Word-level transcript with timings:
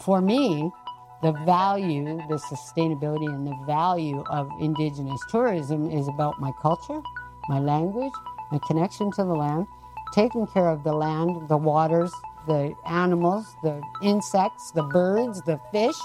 For 0.00 0.22
me, 0.22 0.72
the 1.22 1.32
value, 1.44 2.16
the 2.28 2.36
sustainability, 2.36 3.26
and 3.26 3.46
the 3.46 3.58
value 3.66 4.22
of 4.30 4.50
Indigenous 4.58 5.20
tourism 5.28 5.90
is 5.90 6.08
about 6.08 6.40
my 6.40 6.52
culture, 6.62 7.02
my 7.48 7.58
language, 7.58 8.12
my 8.50 8.58
connection 8.66 9.10
to 9.12 9.24
the 9.24 9.34
land, 9.34 9.66
taking 10.14 10.46
care 10.46 10.68
of 10.68 10.84
the 10.84 10.92
land, 10.94 11.48
the 11.48 11.56
waters, 11.58 12.12
the 12.46 12.74
animals, 12.86 13.54
the 13.62 13.82
insects, 14.02 14.70
the 14.70 14.84
birds, 14.84 15.42
the 15.42 15.60
fish. 15.70 15.96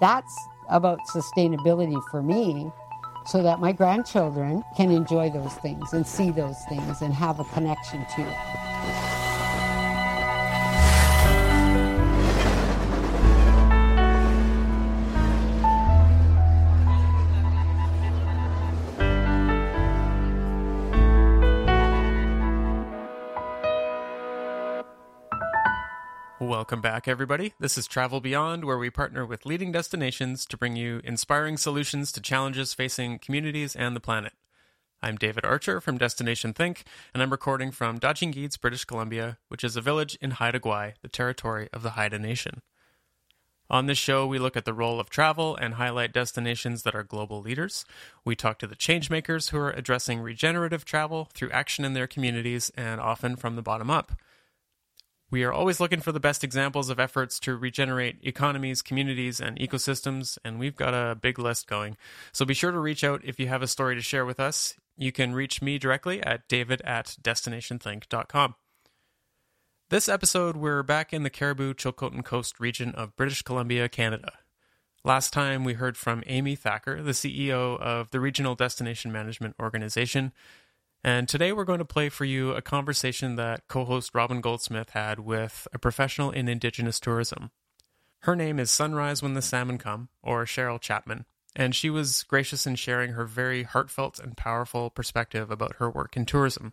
That's 0.00 0.34
about 0.70 1.00
sustainability 1.06 2.00
for 2.10 2.22
me 2.22 2.72
so 3.26 3.42
that 3.42 3.60
my 3.60 3.72
grandchildren 3.72 4.64
can 4.74 4.90
enjoy 4.90 5.28
those 5.28 5.52
things 5.54 5.92
and 5.92 6.06
see 6.06 6.30
those 6.30 6.56
things 6.70 7.02
and 7.02 7.12
have 7.12 7.40
a 7.40 7.44
connection 7.44 8.06
to 8.16 8.22
it. 8.22 9.07
Welcome 26.68 26.82
back, 26.82 27.08
everybody. 27.08 27.54
This 27.58 27.78
is 27.78 27.86
Travel 27.86 28.20
Beyond, 28.20 28.62
where 28.62 28.76
we 28.76 28.90
partner 28.90 29.24
with 29.24 29.46
leading 29.46 29.72
destinations 29.72 30.44
to 30.44 30.58
bring 30.58 30.76
you 30.76 31.00
inspiring 31.02 31.56
solutions 31.56 32.12
to 32.12 32.20
challenges 32.20 32.74
facing 32.74 33.20
communities 33.20 33.74
and 33.74 33.96
the 33.96 34.00
planet. 34.00 34.34
I'm 35.02 35.16
David 35.16 35.46
Archer 35.46 35.80
from 35.80 35.96
Destination 35.96 36.52
Think, 36.52 36.84
and 37.14 37.22
I'm 37.22 37.30
recording 37.30 37.70
from 37.70 37.98
Daajing 37.98 38.34
Giids, 38.34 38.60
British 38.60 38.84
Columbia, 38.84 39.38
which 39.48 39.64
is 39.64 39.76
a 39.76 39.80
village 39.80 40.18
in 40.20 40.32
Haida 40.32 40.60
Gwaii, 40.60 40.92
the 41.00 41.08
territory 41.08 41.70
of 41.72 41.82
the 41.82 41.92
Haida 41.92 42.18
Nation. 42.18 42.60
On 43.70 43.86
this 43.86 43.96
show, 43.96 44.26
we 44.26 44.38
look 44.38 44.54
at 44.54 44.66
the 44.66 44.74
role 44.74 45.00
of 45.00 45.08
travel 45.08 45.56
and 45.56 45.74
highlight 45.74 46.12
destinations 46.12 46.82
that 46.82 46.94
are 46.94 47.02
global 47.02 47.40
leaders. 47.40 47.86
We 48.26 48.36
talk 48.36 48.58
to 48.58 48.66
the 48.66 48.76
changemakers 48.76 49.52
who 49.52 49.58
are 49.58 49.70
addressing 49.70 50.20
regenerative 50.20 50.84
travel 50.84 51.30
through 51.32 51.50
action 51.50 51.86
in 51.86 51.94
their 51.94 52.06
communities 52.06 52.70
and 52.76 53.00
often 53.00 53.36
from 53.36 53.56
the 53.56 53.62
bottom 53.62 53.88
up. 53.88 54.12
We 55.30 55.44
are 55.44 55.52
always 55.52 55.78
looking 55.78 56.00
for 56.00 56.10
the 56.10 56.20
best 56.20 56.42
examples 56.42 56.88
of 56.88 56.98
efforts 56.98 57.38
to 57.40 57.54
regenerate 57.54 58.16
economies, 58.22 58.80
communities, 58.80 59.40
and 59.40 59.58
ecosystems, 59.58 60.38
and 60.42 60.58
we've 60.58 60.76
got 60.76 60.94
a 60.94 61.16
big 61.16 61.38
list 61.38 61.66
going. 61.66 61.98
So 62.32 62.46
be 62.46 62.54
sure 62.54 62.72
to 62.72 62.78
reach 62.78 63.04
out 63.04 63.20
if 63.24 63.38
you 63.38 63.48
have 63.48 63.60
a 63.60 63.66
story 63.66 63.94
to 63.94 64.00
share 64.00 64.24
with 64.24 64.40
us. 64.40 64.74
You 64.96 65.12
can 65.12 65.34
reach 65.34 65.60
me 65.60 65.78
directly 65.78 66.22
at 66.22 66.48
david 66.48 66.80
at 66.82 67.16
destinationthink.com. 67.22 68.54
This 69.90 70.08
episode, 70.08 70.56
we're 70.56 70.82
back 70.82 71.12
in 71.12 71.24
the 71.24 71.30
Cariboo 71.30 71.74
Chilcotin 71.74 72.24
Coast 72.24 72.58
region 72.58 72.92
of 72.92 73.16
British 73.16 73.42
Columbia, 73.42 73.88
Canada. 73.88 74.32
Last 75.04 75.32
time, 75.32 75.62
we 75.62 75.74
heard 75.74 75.96
from 75.96 76.24
Amy 76.26 76.56
Thacker, 76.56 77.02
the 77.02 77.12
CEO 77.12 77.78
of 77.80 78.10
the 78.10 78.20
Regional 78.20 78.54
Destination 78.54 79.12
Management 79.12 79.56
Organization, 79.60 80.32
and 81.04 81.28
today 81.28 81.52
we're 81.52 81.64
going 81.64 81.78
to 81.78 81.84
play 81.84 82.08
for 82.08 82.24
you 82.24 82.52
a 82.52 82.62
conversation 82.62 83.36
that 83.36 83.68
co 83.68 83.84
host 83.84 84.14
Robin 84.14 84.40
Goldsmith 84.40 84.90
had 84.90 85.20
with 85.20 85.68
a 85.72 85.78
professional 85.78 86.30
in 86.30 86.48
Indigenous 86.48 86.98
tourism. 86.98 87.50
Her 88.20 88.34
name 88.34 88.58
is 88.58 88.70
Sunrise 88.70 89.22
When 89.22 89.34
the 89.34 89.42
Salmon 89.42 89.78
Come, 89.78 90.08
or 90.22 90.44
Cheryl 90.44 90.80
Chapman, 90.80 91.24
and 91.54 91.74
she 91.74 91.88
was 91.88 92.24
gracious 92.24 92.66
in 92.66 92.74
sharing 92.74 93.12
her 93.12 93.24
very 93.24 93.62
heartfelt 93.62 94.18
and 94.18 94.36
powerful 94.36 94.90
perspective 94.90 95.50
about 95.50 95.76
her 95.76 95.88
work 95.88 96.16
in 96.16 96.26
tourism. 96.26 96.72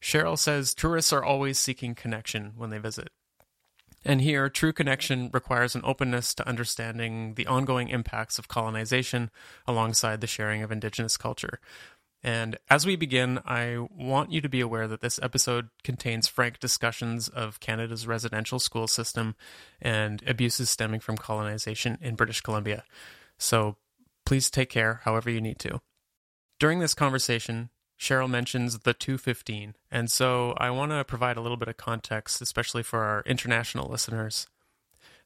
Cheryl 0.00 0.38
says 0.38 0.74
tourists 0.74 1.12
are 1.12 1.24
always 1.24 1.58
seeking 1.58 1.94
connection 1.94 2.52
when 2.56 2.70
they 2.70 2.78
visit. 2.78 3.10
And 4.04 4.20
here, 4.20 4.48
true 4.48 4.72
connection 4.72 5.28
requires 5.32 5.74
an 5.74 5.82
openness 5.84 6.34
to 6.34 6.48
understanding 6.48 7.34
the 7.34 7.46
ongoing 7.46 7.88
impacts 7.88 8.38
of 8.38 8.46
colonization 8.46 9.30
alongside 9.66 10.20
the 10.20 10.28
sharing 10.28 10.62
of 10.62 10.70
Indigenous 10.70 11.16
culture, 11.16 11.58
and 12.22 12.58
as 12.68 12.84
we 12.84 12.96
begin, 12.96 13.38
I 13.44 13.78
want 13.90 14.32
you 14.32 14.40
to 14.40 14.48
be 14.48 14.60
aware 14.60 14.88
that 14.88 15.00
this 15.00 15.20
episode 15.22 15.68
contains 15.84 16.26
frank 16.26 16.58
discussions 16.58 17.28
of 17.28 17.60
Canada's 17.60 18.06
residential 18.06 18.58
school 18.58 18.88
system 18.88 19.36
and 19.80 20.22
abuses 20.26 20.68
stemming 20.68 21.00
from 21.00 21.16
colonization 21.16 21.96
in 22.00 22.16
British 22.16 22.40
Columbia. 22.40 22.84
So 23.38 23.76
please 24.26 24.50
take 24.50 24.68
care 24.68 25.00
however 25.04 25.30
you 25.30 25.40
need 25.40 25.58
to. 25.60 25.80
During 26.58 26.80
this 26.80 26.94
conversation, 26.94 27.70
Cheryl 27.98 28.28
mentions 28.28 28.80
the 28.80 28.94
215, 28.94 29.74
and 29.90 30.10
so 30.10 30.54
I 30.58 30.70
want 30.70 30.92
to 30.92 31.04
provide 31.04 31.36
a 31.36 31.40
little 31.40 31.56
bit 31.56 31.68
of 31.68 31.76
context, 31.76 32.40
especially 32.40 32.82
for 32.82 33.00
our 33.04 33.22
international 33.26 33.88
listeners. 33.88 34.48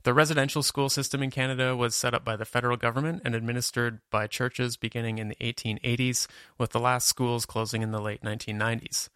The 0.04 0.14
residential 0.14 0.64
school 0.64 0.88
system 0.88 1.22
in 1.22 1.30
Canada 1.30 1.76
was 1.76 1.94
set 1.94 2.12
up 2.12 2.24
by 2.24 2.34
the 2.34 2.44
federal 2.44 2.76
government 2.76 3.22
and 3.24 3.36
administered 3.36 4.00
by 4.10 4.26
churches 4.26 4.76
beginning 4.76 5.18
in 5.18 5.28
the 5.28 5.36
1880s, 5.36 6.26
with 6.58 6.70
the 6.70 6.80
last 6.80 7.06
schools 7.06 7.46
closing 7.46 7.82
in 7.82 7.92
the 7.92 8.00
late 8.00 8.22
1990s. 8.22 9.08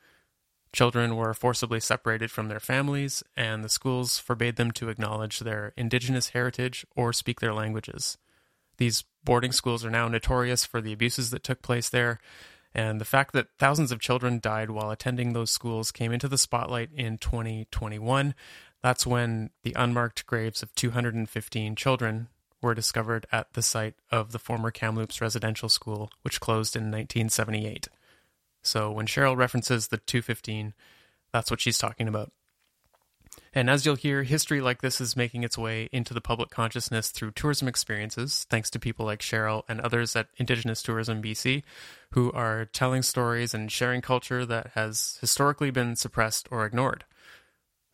Children 0.73 1.17
were 1.17 1.35
forcibly 1.35 1.81
separated 1.81 2.31
from 2.31 2.49
their 2.49 2.61
families, 2.61 3.25
and 3.37 3.65
the 3.65 3.69
schools 3.69 4.19
forbade 4.19 4.57
them 4.57 4.71
to 4.73 4.89
acknowledge 4.89 5.41
their 5.41 5.73
indigenous 5.77 6.29
heritage 6.29 6.87
or 6.95 7.13
speak 7.13 7.41
their 7.41 7.55
languages. 7.55 8.17
These 8.77 9.05
boarding 9.25 9.53
schools 9.53 9.85
are 9.85 9.91
now 9.91 10.07
notorious 10.07 10.65
for 10.65 10.81
the 10.81 10.93
abuses 10.93 11.31
that 11.31 11.43
took 11.43 11.63
place 11.63 11.89
there, 11.89 12.21
and 12.75 13.01
the 13.01 13.07
fact 13.07 13.33
that 13.33 13.49
thousands 13.59 13.91
of 13.91 14.01
children 14.01 14.39
died 14.39 14.71
while 14.71 14.91
attending 14.91 15.33
those 15.33 15.51
schools 15.51 15.91
came 15.91 16.13
into 16.13 16.29
the 16.29 16.37
spotlight 16.37 16.91
in 16.95 17.17
2021 17.17 18.35
that's 18.83 19.07
when 19.07 19.51
the 19.63 19.75
unmarked 19.75 20.27
graves 20.27 20.63
of 20.63 20.75
215 20.75 21.77
children 21.77 22.29
were 22.63 22.75
discovered 22.75 23.27
at 23.33 23.53
the 23.53 23.63
site 23.63 23.95
of 24.11 24.33
the 24.33 24.39
former 24.39 24.71
Kamloops 24.71 25.21
Residential 25.21 25.69
School, 25.69 26.11
which 26.23 26.41
closed 26.41 26.77
in 26.77 26.85
1978. 26.85 27.89
So 28.63 28.91
when 28.91 29.07
Cheryl 29.07 29.37
references 29.37 29.89
the 29.89 29.99
215, 29.99 30.75
that's 31.33 31.51
what 31.51 31.61
she's 31.61 31.79
talking 31.79 32.09
about. 32.09 32.33
And 33.53 33.71
as 33.71 33.87
you'll 33.87 33.97
hear, 33.97 34.23
history 34.23 34.61
like 34.61 34.83
this 34.83 35.01
is 35.01 35.17
making 35.17 35.43
its 35.43 35.57
way 35.57 35.89
into 35.93 36.13
the 36.13 36.21
public 36.21 36.51
consciousness 36.51 37.11
through 37.11 37.33
tourism 37.33 37.69
experiences, 37.69 38.47
thanks 38.51 38.71
to 38.71 38.79
people 38.79 39.07
like 39.07 39.21
Cheryl 39.21 39.63
and 39.69 39.81
others 39.81 40.15
at 40.15 40.29
Indigenous 40.37 40.83
Tourism 40.83 41.23
BC, 41.23 41.63
who 42.11 42.31
are 42.33 42.67
telling 42.67 43.03
stories 43.03 43.55
and 43.55 43.73
sharing 43.73 44.03
culture 44.03 44.45
that 44.45 44.73
has 44.75 45.19
historically 45.21 45.71
been 45.71 45.97
suppressed 45.97 46.49
or 46.51 46.67
ignored. 46.67 47.05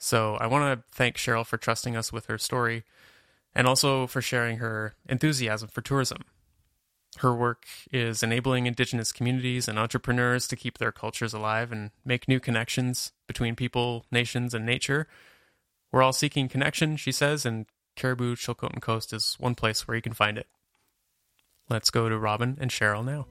So 0.05 0.35
I 0.41 0.49
want 0.49 0.65
to 0.65 0.85
thank 0.91 1.17
Cheryl 1.17 1.47
for 1.47 1.57
trusting 1.57 1.97
us 1.97 2.13
with 2.13 2.27
her 2.27 2.37
story 2.37 2.83
and 3.55 3.69
also 3.69 4.09
for 4.09 4.21
sharing 4.21 4.59
her 4.59 4.97
enthusiasm 5.09 5.69
for 5.69 5.81
tourism. 5.81 6.25
Her 7.19 7.33
work 7.33 7.67
is 7.93 8.21
enabling 8.21 8.67
Indigenous 8.67 9.13
communities 9.13 9.69
and 9.69 9.79
entrepreneurs 9.79 10.49
to 10.49 10.57
keep 10.57 10.79
their 10.79 10.91
cultures 10.91 11.33
alive 11.33 11.71
and 11.71 11.93
make 12.05 12.27
new 12.27 12.41
connections 12.41 13.13
between 13.29 13.55
people, 13.55 14.05
nations, 14.11 14.55
and 14.55 14.67
nature. 14.67 15.07
We're 15.93 16.03
all 16.03 16.13
seeking 16.13 16.49
connection, 16.49 16.97
she 16.97 17.13
says, 17.13 17.47
and 17.47 17.67
Cariboo 17.95 18.35
Chilcotin 18.35 18.83
Coast 18.83 19.13
is 19.13 19.37
one 19.39 19.55
place 19.55 19.87
where 19.87 19.95
you 19.95 20.03
can 20.03 20.15
find 20.15 20.37
it. 20.37 20.49
Let's 21.69 21.91
go 21.91 22.09
to 22.09 22.19
Robin 22.19 22.59
and 22.61 22.73
Cheryl 22.73 23.05
now. 23.05 23.29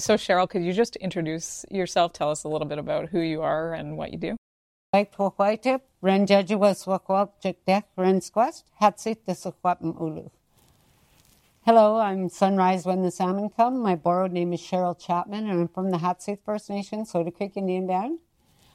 So, 0.00 0.14
Cheryl, 0.14 0.48
could 0.48 0.64
you 0.64 0.72
just 0.72 0.96
introduce 0.96 1.66
yourself? 1.70 2.14
Tell 2.14 2.30
us 2.30 2.44
a 2.44 2.48
little 2.48 2.66
bit 2.66 2.78
about 2.78 3.10
who 3.10 3.20
you 3.20 3.42
are 3.42 3.74
and 3.74 3.98
what 3.98 4.12
you 4.12 4.18
do. 4.18 4.34
Hello, 11.66 12.00
I'm 12.00 12.30
Sunrise 12.30 12.86
When 12.86 13.02
the 13.02 13.10
Salmon 13.10 13.50
Come. 13.50 13.78
My 13.82 13.94
borrowed 13.94 14.32
name 14.32 14.54
is 14.54 14.60
Cheryl 14.62 14.98
Chapman, 14.98 15.50
and 15.50 15.60
I'm 15.60 15.68
from 15.68 15.90
the 15.90 15.98
Xat'sull 15.98 16.38
First 16.46 16.70
Nation, 16.70 17.04
Soda 17.04 17.30
Creek 17.30 17.52
Indian 17.56 17.86
Band. 17.86 18.20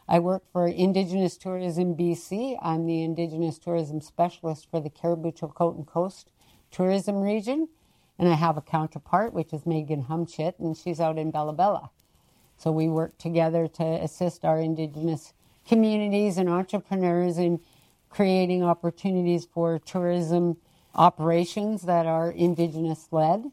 I 0.08 0.20
work 0.20 0.44
for 0.52 0.68
Indigenous 0.68 1.38
Tourism 1.38 1.96
BC. 1.96 2.60
I'm 2.62 2.86
the 2.86 3.02
Indigenous 3.02 3.58
Tourism 3.58 4.00
Specialist 4.00 4.70
for 4.70 4.80
the 4.80 4.92
Cariboo 4.92 5.32
Chilcotin 5.32 5.88
Coast 5.88 6.30
Tourism 6.70 7.20
Region. 7.22 7.70
And 8.18 8.30
I 8.30 8.34
have 8.36 8.58
a 8.58 8.62
counterpart, 8.62 9.34
which 9.34 9.52
is 9.54 9.66
Megan 9.66 10.06
Humchitt, 10.06 10.60
and 10.60 10.76
she's 10.76 11.00
out 11.00 11.18
in 11.18 11.32
Bella 11.32 11.54
Bella. 11.54 11.90
So 12.58 12.72
we 12.72 12.88
work 12.88 13.18
together 13.18 13.68
to 13.68 13.84
assist 13.84 14.46
our 14.46 14.60
Indigenous 14.60 15.34
communities 15.68 16.38
and 16.38 16.50
entrepreneurs 16.50 17.38
in 17.38 17.60
creating 18.10 18.64
opportunities 18.64 19.46
for 19.46 19.80
tourism 19.80 20.58
operations 20.94 21.82
that 21.84 22.06
are 22.06 22.32
Indigenous 22.32 23.08
led 23.12 23.52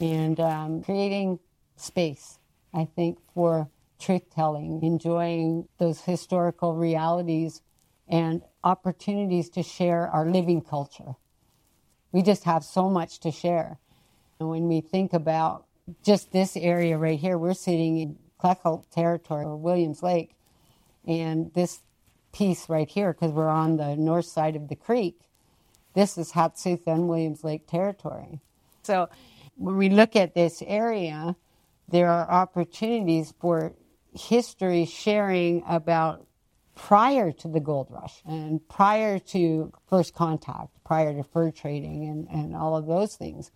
and 0.00 0.40
um, 0.40 0.82
creating 0.82 1.38
space, 1.76 2.38
I 2.74 2.84
think, 2.84 3.18
for 3.34 3.68
truth 4.00 4.28
telling, 4.34 4.82
enjoying 4.82 5.68
those 5.78 6.00
historical 6.00 6.74
realities 6.74 7.62
and 8.08 8.42
opportunities 8.64 9.48
to 9.50 9.62
share 9.62 10.08
our 10.08 10.26
living 10.26 10.62
culture. 10.62 11.14
We 12.10 12.22
just 12.22 12.44
have 12.44 12.64
so 12.64 12.90
much 12.90 13.20
to 13.20 13.30
share. 13.30 13.78
And 14.40 14.48
when 14.48 14.68
we 14.68 14.80
think 14.80 15.12
about 15.12 15.66
just 16.02 16.32
this 16.32 16.56
area 16.56 16.96
right 16.96 17.18
here, 17.18 17.36
we're 17.36 17.52
sitting 17.52 17.98
in 17.98 18.18
T'exelc 18.42 18.84
territory 18.90 19.44
or 19.44 19.56
Williams 19.56 20.02
Lake, 20.02 20.34
And 21.06 21.52
this 21.52 21.80
piece 22.32 22.68
right 22.68 22.88
here, 22.88 23.12
because 23.12 23.32
we're 23.32 23.48
on 23.48 23.76
the 23.76 23.96
north 23.96 24.24
side 24.24 24.56
of 24.56 24.68
the 24.68 24.76
creek, 24.76 25.20
this 25.94 26.16
is 26.16 26.32
Xat'sull 26.32 26.86
and 26.86 27.08
Williams 27.08 27.44
Lake 27.44 27.66
territory. 27.66 28.40
So 28.82 29.08
when 29.56 29.76
we 29.76 29.90
look 29.90 30.16
at 30.16 30.34
this 30.34 30.62
area, 30.66 31.36
there 31.88 32.08
are 32.08 32.30
opportunities 32.30 33.34
for 33.40 33.74
history 34.14 34.86
sharing 34.86 35.62
about 35.68 36.26
prior 36.74 37.30
to 37.32 37.48
the 37.48 37.60
gold 37.60 37.88
rush 37.90 38.22
and 38.24 38.66
prior 38.68 39.18
to 39.18 39.72
first 39.86 40.14
contact, 40.14 40.82
prior 40.84 41.12
to 41.12 41.24
fur 41.24 41.50
trading 41.50 42.08
and, 42.08 42.28
and 42.28 42.56
all 42.56 42.76
of 42.76 42.86
those 42.86 43.16
things. 43.16 43.50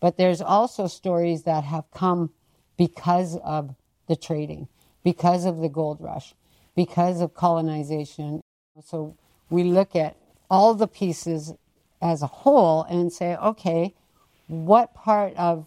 But 0.00 0.16
there's 0.16 0.40
also 0.40 0.86
stories 0.86 1.42
that 1.42 1.64
have 1.64 1.90
come 1.92 2.30
because 2.76 3.36
of 3.38 3.74
the 4.06 4.16
trading, 4.16 4.68
because 5.02 5.44
of 5.44 5.58
the 5.58 5.68
gold 5.68 5.98
rush, 6.00 6.34
because 6.76 7.20
of 7.20 7.34
colonization. 7.34 8.40
So 8.84 9.16
we 9.50 9.64
look 9.64 9.96
at 9.96 10.16
all 10.50 10.74
the 10.74 10.86
pieces 10.86 11.52
as 12.00 12.22
a 12.22 12.26
whole 12.26 12.84
and 12.84 13.12
say, 13.12 13.36
okay, 13.36 13.94
what 14.46 14.94
part 14.94 15.34
of 15.36 15.66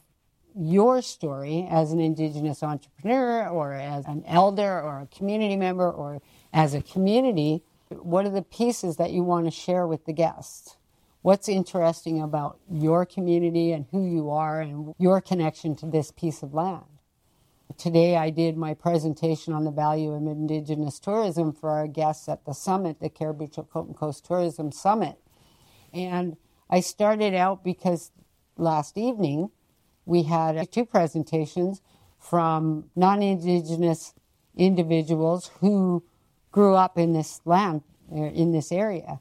your 0.55 1.01
story 1.01 1.67
as 1.69 1.91
an 1.91 1.99
Indigenous 1.99 2.63
entrepreneur 2.63 3.47
or 3.47 3.73
as 3.73 4.05
an 4.05 4.23
elder 4.25 4.81
or 4.81 5.01
a 5.01 5.15
community 5.15 5.55
member 5.55 5.89
or 5.89 6.21
as 6.53 6.73
a 6.73 6.81
community, 6.81 7.63
what 7.89 8.25
are 8.25 8.31
the 8.31 8.41
pieces 8.41 8.97
that 8.97 9.11
you 9.11 9.23
want 9.23 9.45
to 9.45 9.51
share 9.51 9.85
with 9.87 10.05
the 10.05 10.13
guests? 10.13 10.77
What's 11.23 11.47
interesting 11.47 12.19
about 12.19 12.59
your 12.67 13.05
community 13.05 13.73
and 13.73 13.85
who 13.91 14.07
you 14.07 14.31
are 14.31 14.59
and 14.59 14.95
your 14.97 15.21
connection 15.21 15.75
to 15.75 15.85
this 15.85 16.11
piece 16.11 16.41
of 16.41 16.55
land? 16.55 16.85
Today, 17.77 18.17
I 18.17 18.31
did 18.31 18.57
my 18.57 18.73
presentation 18.73 19.53
on 19.53 19.63
the 19.63 19.71
value 19.71 20.13
of 20.13 20.23
Indigenous 20.23 20.99
tourism 20.99 21.53
for 21.53 21.69
our 21.69 21.85
guests 21.87 22.27
at 22.27 22.45
the 22.45 22.53
summit, 22.53 22.99
the 22.99 23.09
Cariboo 23.09 23.47
Coast 23.47 24.25
Tourism 24.25 24.71
Summit. 24.71 25.19
And 25.93 26.37
I 26.71 26.79
started 26.79 27.35
out 27.35 27.63
because 27.63 28.11
last 28.57 28.97
evening 28.97 29.51
we 30.05 30.23
had 30.23 30.71
two 30.71 30.85
presentations 30.85 31.83
from 32.17 32.89
non 32.95 33.21
Indigenous 33.21 34.15
individuals 34.55 35.51
who 35.59 36.03
grew 36.51 36.73
up 36.73 36.97
in 36.97 37.13
this 37.13 37.41
land, 37.45 37.83
in 38.11 38.53
this 38.53 38.71
area. 38.71 39.19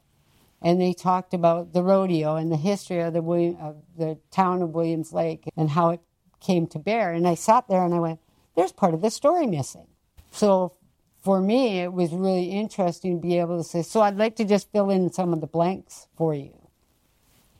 And 0.62 0.80
they 0.80 0.92
talked 0.92 1.32
about 1.32 1.72
the 1.72 1.82
rodeo 1.82 2.36
and 2.36 2.52
the 2.52 2.56
history 2.56 3.00
of 3.00 3.12
the, 3.14 3.20
of 3.60 3.76
the 3.96 4.18
town 4.30 4.62
of 4.62 4.70
Williams 4.70 5.12
Lake 5.12 5.48
and 5.56 5.70
how 5.70 5.90
it 5.90 6.00
came 6.40 6.66
to 6.68 6.78
bear. 6.78 7.12
And 7.12 7.26
I 7.26 7.34
sat 7.34 7.68
there 7.68 7.84
and 7.84 7.94
I 7.94 7.98
went, 7.98 8.20
there's 8.56 8.72
part 8.72 8.94
of 8.94 9.00
the 9.00 9.10
story 9.10 9.46
missing. 9.46 9.86
So 10.30 10.74
for 11.22 11.40
me, 11.40 11.80
it 11.80 11.92
was 11.92 12.12
really 12.12 12.50
interesting 12.50 13.16
to 13.16 13.26
be 13.26 13.38
able 13.38 13.58
to 13.58 13.64
say, 13.64 13.82
so 13.82 14.00
I'd 14.00 14.16
like 14.16 14.36
to 14.36 14.44
just 14.44 14.70
fill 14.72 14.90
in 14.90 15.12
some 15.12 15.32
of 15.32 15.40
the 15.40 15.46
blanks 15.46 16.08
for 16.16 16.34
you. 16.34 16.56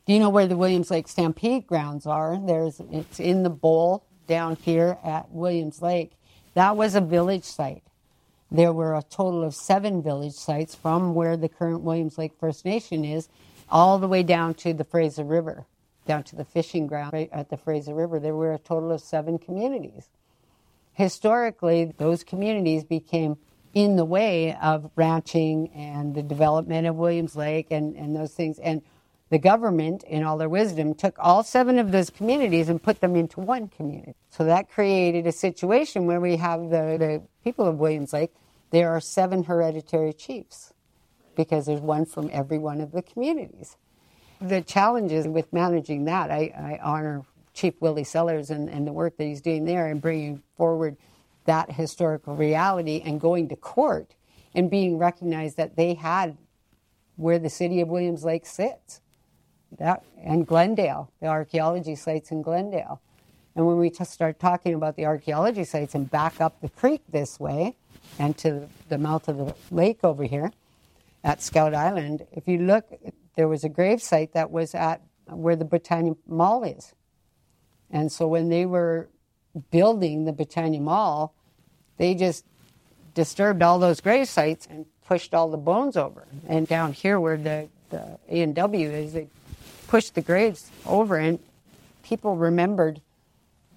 Do 0.07 0.15
you 0.15 0.19
know 0.19 0.31
where 0.31 0.47
the 0.47 0.57
Williams 0.57 0.91
Lake 0.91 1.09
Stampede 1.09 1.67
grounds 1.67 2.07
are? 2.07 2.39
There's, 2.45 2.81
it's 2.91 3.21
in 3.21 3.43
the 3.43 3.51
bowl 3.51 4.05
down 4.27 4.57
here 4.57 4.99
at 5.05 5.31
Williams 5.31 5.83
Lake. 5.83 6.13
That 6.55 6.77
was 6.77 6.95
a 6.95 7.01
village 7.01 7.45
site. 7.45 7.83
There 8.51 8.73
were 8.73 8.95
a 8.95 9.03
total 9.03 9.45
of 9.45 9.55
seven 9.55 10.03
village 10.03 10.35
sites 10.35 10.75
from 10.75 11.15
where 11.15 11.37
the 11.37 11.49
current 11.49 11.83
Williams 11.83 12.19
Lake 12.19 12.33
First 12.39 12.65
Nation 12.65 13.05
is, 13.05 13.29
all 13.69 13.99
the 13.99 14.09
way 14.09 14.23
down 14.23 14.55
to 14.55 14.75
the 14.75 14.85
Fraser 14.85 15.23
River, 15.23 15.67
down 16.07 16.25
to 16.25 16.37
the 16.37 16.45
fishing 16.45 16.89
ground 16.89 17.13
right 17.13 17.31
at 17.33 17.51
the 17.51 17.57
Fraser 17.57 17.95
River. 17.95 18.19
There 18.19 18.35
were 18.35 18.53
a 18.53 18.59
total 18.59 18.91
of 18.91 19.01
seven 19.01 19.39
communities. 19.39 20.09
Historically, 20.93 21.95
those 21.97 22.25
communities 22.25 22.83
became 22.83 23.39
in 23.73 23.95
the 23.95 24.05
way 24.05 24.57
of 24.57 24.91
ranching 24.97 25.71
and 25.73 26.15
the 26.15 26.23
development 26.23 26.89
of 26.89 26.97
Williams 26.97 27.37
Lake 27.37 27.69
and, 27.71 27.95
and 27.95 28.17
those 28.17 28.35
things. 28.35 28.59
And 28.59 28.83
the 29.31 29.39
government, 29.39 30.03
in 30.03 30.25
all 30.25 30.37
their 30.37 30.49
wisdom, 30.49 30.93
took 30.93 31.17
all 31.19 31.45
seven 31.45 31.79
of 31.79 31.93
those 31.93 32.11
communities 32.11 32.69
and 32.69 32.83
put 32.83 33.01
them 33.01 33.15
into 33.15 33.39
one 33.41 33.69
community. 33.69 34.15
So 34.29 34.45
that 34.45 34.69
created 34.69 35.27
a 35.27 35.33
situation 35.33 36.07
where 36.07 36.21
we 36.21 36.37
have 36.37 36.63
the, 36.63 36.97
the 36.99 37.23
people 37.45 37.67
of 37.67 37.77
Williams 37.79 38.13
Lake, 38.13 38.35
there 38.71 38.91
are 38.91 39.01
seven 39.01 39.45
hereditary 39.45 40.13
chiefs 40.13 40.75
because 41.37 41.67
there's 41.67 41.81
one 41.81 42.07
from 42.07 42.29
every 42.33 42.59
one 42.59 42.81
of 42.81 42.91
the 42.91 43.03
communities. 43.03 43.77
The 44.41 44.63
challenges 44.63 45.29
with 45.29 45.53
managing 45.53 46.07
that, 46.07 46.33
I, 46.33 46.53
I 46.57 46.81
honor 46.83 47.25
Chief 47.55 47.75
Willie 47.81 48.05
Sellars 48.05 48.51
and, 48.51 48.69
and 48.69 48.85
the 48.85 48.93
work 48.93 49.17
that 49.19 49.25
he's 49.25 49.41
doing 49.41 49.65
there 49.65 49.87
and 49.87 50.01
bringing 50.01 50.43
forward 50.57 50.97
that 51.45 51.71
historical 51.71 52.35
reality 52.35 53.01
and 53.05 53.21
going 53.21 53.49
to 53.49 53.57
court 53.57 54.15
and 54.55 54.69
being 54.71 54.99
recognized 54.99 55.57
that 55.57 55.77
they 55.77 55.95
had 55.95 56.37
where 57.17 57.39
the 57.39 57.51
city 57.51 57.81
of 57.81 57.89
Williams 57.89 58.25
Lake 58.25 58.47
sits 58.47 59.01
that 59.79 60.05
and 60.23 60.47
Glendale, 60.47 61.11
the 61.21 61.27
archaeology 61.27 61.95
sites 61.95 62.31
in 62.31 62.43
Glendale. 62.43 63.01
And 63.57 63.67
when 63.67 63.79
we 63.79 63.91
start 63.91 64.39
talking 64.39 64.75
about 64.75 64.97
the 64.97 65.07
archaeology 65.07 65.65
sites 65.65 65.95
and 65.95 66.11
back 66.11 66.41
up 66.41 66.61
the 66.61 66.69
creek 66.69 67.03
this 67.09 67.41
way 67.41 67.77
and 68.19 68.37
to 68.39 68.69
the 68.89 68.99
mouth 68.99 69.29
of 69.29 69.39
the 69.39 69.55
lake 69.71 70.01
over 70.05 70.25
here 70.25 70.53
at 71.25 71.43
Scout 71.43 71.75
Island, 71.75 72.27
if 72.33 72.47
you 72.47 72.59
look, 72.59 72.87
there 73.37 73.49
was 73.49 73.65
a 73.65 73.69
grave 73.69 74.03
site 74.03 74.33
that 74.35 74.51
was 74.51 74.75
at 74.75 75.03
where 75.27 75.57
the 75.57 75.65
Britannia 75.65 76.15
Mall 76.27 76.65
is. 76.65 76.95
And 77.91 78.11
so 78.11 78.29
when 78.29 78.49
they 78.49 78.67
were 78.67 79.09
building 79.71 80.25
the 80.25 80.33
Britannia 80.33 80.81
Mall, 80.81 81.35
they 81.97 82.15
just 82.15 82.45
disturbed 83.15 83.63
all 83.63 83.79
those 83.79 84.01
grave 84.01 84.29
sites 84.29 84.67
and 84.71 84.87
pushed 85.07 85.35
all 85.35 85.51
the 85.51 85.57
bones 85.57 85.97
over. 85.97 86.27
And 86.49 86.69
down 86.69 86.93
here 86.93 87.19
where 87.19 87.37
the, 87.37 87.69
the 87.91 88.19
A&W 88.29 88.91
is, 88.91 89.13
they 89.13 89.29
pushed 89.91 90.15
the 90.15 90.21
graves 90.21 90.71
over, 90.87 91.17
and 91.17 91.41
people 92.05 92.37
remembered 92.37 93.01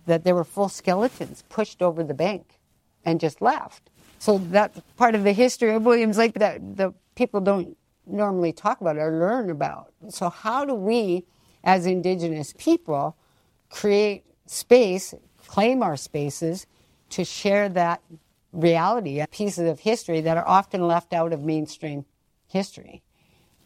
that 0.05 0.23
there 0.23 0.35
were 0.35 0.43
full 0.43 0.69
skeletons 0.69 1.43
pushed 1.49 1.81
over 1.81 2.03
the 2.03 2.13
bank 2.13 2.59
and 3.03 3.19
just 3.19 3.41
left. 3.41 3.89
So 4.19 4.37
that's 4.37 4.79
part 4.95 5.15
of 5.15 5.23
the 5.23 5.33
history 5.33 5.71
of 5.71 5.83
Williams 5.83 6.19
Lake 6.19 6.35
that 6.35 6.77
the 6.77 6.93
people 7.15 7.41
don't 7.41 7.75
normally 8.05 8.53
talk 8.53 8.79
about 8.79 8.95
or 8.95 9.11
learn 9.11 9.49
about. 9.49 9.91
So 10.09 10.29
how 10.29 10.65
do 10.65 10.75
we, 10.75 11.25
as 11.63 11.87
Indigenous 11.87 12.53
people, 12.59 13.15
create 13.71 14.23
space, 14.45 15.15
claim 15.47 15.81
our 15.81 15.97
spaces 15.97 16.67
to 17.09 17.25
share 17.25 17.69
that 17.69 18.01
reality, 18.51 19.25
pieces 19.31 19.67
of 19.67 19.79
history 19.79 20.21
that 20.21 20.37
are 20.37 20.47
often 20.47 20.85
left 20.87 21.11
out 21.11 21.33
of 21.33 21.41
mainstream 21.41 22.05
history? 22.47 23.01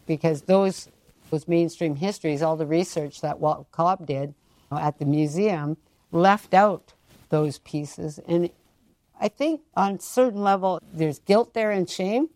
Because 0.06 0.44
those 0.44 0.88
those 1.30 1.48
mainstream 1.48 1.96
histories, 1.96 2.42
all 2.42 2.56
the 2.56 2.66
research 2.66 3.22
that 3.22 3.40
Walt 3.40 3.72
Cobb 3.72 4.06
did 4.06 4.34
at 4.72 5.00
the 5.00 5.06
museum, 5.06 5.78
left 6.12 6.54
out 6.54 6.94
those 7.30 7.60
pieces. 7.60 8.20
And 8.28 8.50
I 9.20 9.28
think 9.28 9.62
on 9.76 10.00
certain 10.00 10.42
level, 10.42 10.82
there's 10.94 11.20
guilt 11.20 11.54
there 11.54 11.72
and 11.72 11.90
shame 11.90 12.30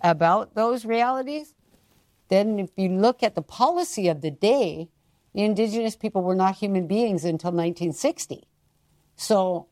about 0.00 0.54
those 0.54 0.84
realities. 0.84 1.54
Then, 2.28 2.60
if 2.60 2.70
you 2.76 2.88
look 2.88 3.22
at 3.22 3.34
the 3.34 3.42
policy 3.42 4.08
of 4.08 4.20
the 4.20 4.30
day, 4.30 4.88
the 5.34 5.42
indigenous 5.42 5.96
people 5.96 6.22
were 6.22 6.34
not 6.34 6.56
human 6.56 6.86
beings 6.86 7.24
until 7.24 7.50
1960. 7.50 8.46
So 9.16 9.66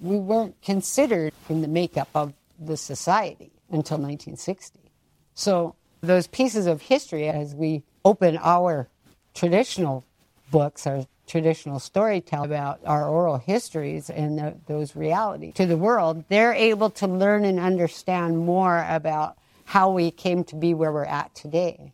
we 0.00 0.18
weren't 0.18 0.60
considered 0.62 1.32
in 1.48 1.60
the 1.60 1.68
makeup 1.68 2.08
of 2.14 2.34
the 2.58 2.76
society 2.76 3.52
until 3.68 3.98
1960. 3.98 4.92
So 5.34 5.74
those 6.00 6.26
pieces 6.26 6.66
of 6.66 6.82
history, 6.82 7.28
as 7.28 7.54
we 7.54 7.82
open 8.04 8.38
our 8.42 8.88
traditional 9.34 10.04
books, 10.50 10.86
our 10.86 11.06
traditional 11.26 11.78
storytelling 11.78 12.50
about 12.50 12.80
our 12.84 13.06
oral 13.06 13.38
histories 13.38 14.08
and 14.10 14.38
the, 14.38 14.56
those 14.66 14.96
realities 14.96 15.54
to 15.54 15.66
the 15.66 15.76
world, 15.76 16.24
they're 16.28 16.54
able 16.54 16.90
to 16.90 17.06
learn 17.06 17.44
and 17.44 17.60
understand 17.60 18.38
more 18.38 18.84
about 18.88 19.36
how 19.66 19.90
we 19.90 20.10
came 20.10 20.42
to 20.42 20.56
be 20.56 20.72
where 20.72 20.90
we're 20.90 21.04
at 21.04 21.34
today. 21.34 21.92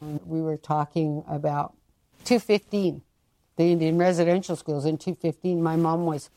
We 0.00 0.42
were 0.42 0.58
talking 0.58 1.24
about 1.26 1.74
215, 2.24 3.00
the 3.56 3.72
Indian 3.72 3.96
residential 3.96 4.54
schools. 4.56 4.84
In 4.84 4.98
215, 4.98 5.62
my 5.62 5.76
mom 5.76 6.04
was 6.04 6.28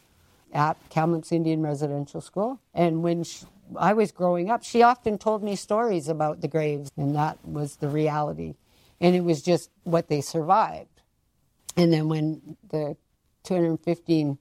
at 0.53 0.77
Kamloops 0.89 1.31
Indian 1.31 1.61
Residential 1.61 2.21
School, 2.21 2.59
and 2.73 3.03
when 3.03 3.23
she, 3.23 3.45
I 3.77 3.93
was 3.93 4.11
growing 4.11 4.49
up, 4.49 4.63
she 4.63 4.81
often 4.81 5.17
told 5.17 5.43
me 5.43 5.55
stories 5.55 6.07
about 6.07 6.41
the 6.41 6.47
graves, 6.47 6.89
and 6.97 7.15
that 7.15 7.43
was 7.45 7.77
the 7.77 7.89
reality. 7.89 8.55
And 9.01 9.15
it 9.15 9.23
was 9.23 9.41
just 9.41 9.69
what 9.83 10.07
they 10.07 10.21
survived. 10.21 11.01
And 11.77 11.93
then 11.93 12.09
when 12.09 12.57
the 12.69 12.97
215 13.43 14.37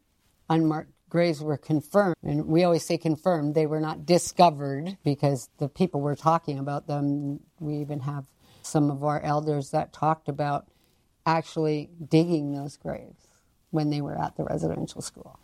unmarked 0.50 0.90
graves 1.08 1.40
were 1.40 1.56
confirmed, 1.56 2.16
and 2.22 2.46
we 2.46 2.64
always 2.64 2.84
say 2.84 2.98
confirmed, 2.98 3.54
they 3.54 3.66
were 3.66 3.80
not 3.80 4.04
discovered 4.04 4.98
because 5.04 5.48
the 5.58 5.68
people 5.68 6.00
were 6.00 6.16
talking 6.16 6.58
about 6.58 6.86
them. 6.86 7.40
We 7.60 7.76
even 7.76 8.00
have 8.00 8.26
some 8.62 8.90
of 8.90 9.04
our 9.04 9.20
elders 9.20 9.70
that 9.70 9.92
talked 9.92 10.28
about 10.28 10.68
actually 11.24 11.90
digging 12.08 12.52
those 12.52 12.76
graves 12.76 13.26
when 13.70 13.90
they 13.90 14.00
were 14.00 14.18
at 14.18 14.36
the 14.36 14.44
residential 14.44 15.00
school. 15.00 15.38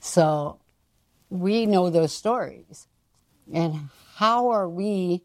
So 0.00 0.58
we 1.30 1.66
know 1.66 1.90
those 1.90 2.12
stories. 2.12 2.86
And 3.52 3.88
how 4.16 4.50
are 4.50 4.68
we 4.68 5.22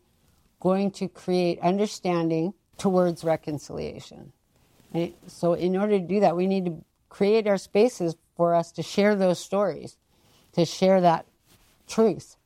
going 0.60 0.92
to 0.92 1.08
create 1.08 1.60
understanding 1.60 2.54
towards 2.78 3.24
reconciliation? 3.24 4.32
So, 5.28 5.54
in 5.54 5.76
order 5.76 6.00
to 6.00 6.06
do 6.06 6.22
that, 6.22 6.36
we 6.36 6.48
need 6.48 6.66
to 6.66 6.84
create 7.10 7.48
our 7.48 7.58
spaces 7.58 8.16
for 8.36 8.56
us 8.56 8.72
to 8.74 8.84
share 8.84 9.16
those 9.16 9.40
stories, 9.40 9.98
to 10.54 10.66
share 10.66 11.02
that 11.02 11.26
truth. 11.88 12.38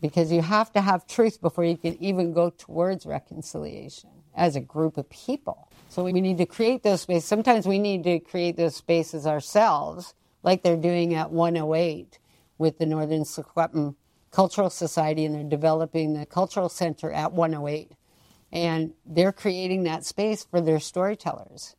Because 0.00 0.32
you 0.32 0.42
have 0.42 0.72
to 0.72 0.80
have 0.80 1.06
truth 1.06 1.40
before 1.40 1.64
you 1.64 1.76
can 1.76 1.96
even 2.02 2.32
go 2.32 2.50
towards 2.50 3.06
reconciliation 3.06 4.10
as 4.34 4.56
a 4.56 4.60
group 4.60 4.96
of 4.96 5.08
people. 5.08 5.68
So 5.88 6.02
we 6.02 6.12
need 6.12 6.38
to 6.38 6.46
create 6.46 6.82
those 6.82 7.02
spaces. 7.02 7.24
Sometimes 7.24 7.66
we 7.66 7.78
need 7.78 8.02
to 8.04 8.18
create 8.18 8.56
those 8.56 8.74
spaces 8.74 9.26
ourselves, 9.26 10.14
like 10.42 10.62
they're 10.62 10.76
doing 10.76 11.14
at 11.14 11.30
108 11.30 12.18
with 12.58 12.78
the 12.78 12.86
Northern 12.86 13.22
Secwepemc 13.22 13.94
Cultural 14.34 14.68
Society, 14.68 15.24
and 15.24 15.34
they're 15.34 15.44
developing 15.44 16.14
the 16.14 16.26
cultural 16.26 16.68
center 16.68 17.12
at 17.12 17.32
108. 17.32 17.92
And 18.52 18.92
they're 19.06 19.32
creating 19.32 19.84
that 19.84 20.04
space 20.04 20.44
for 20.44 20.60
their 20.60 20.80
storytellers 20.80 21.76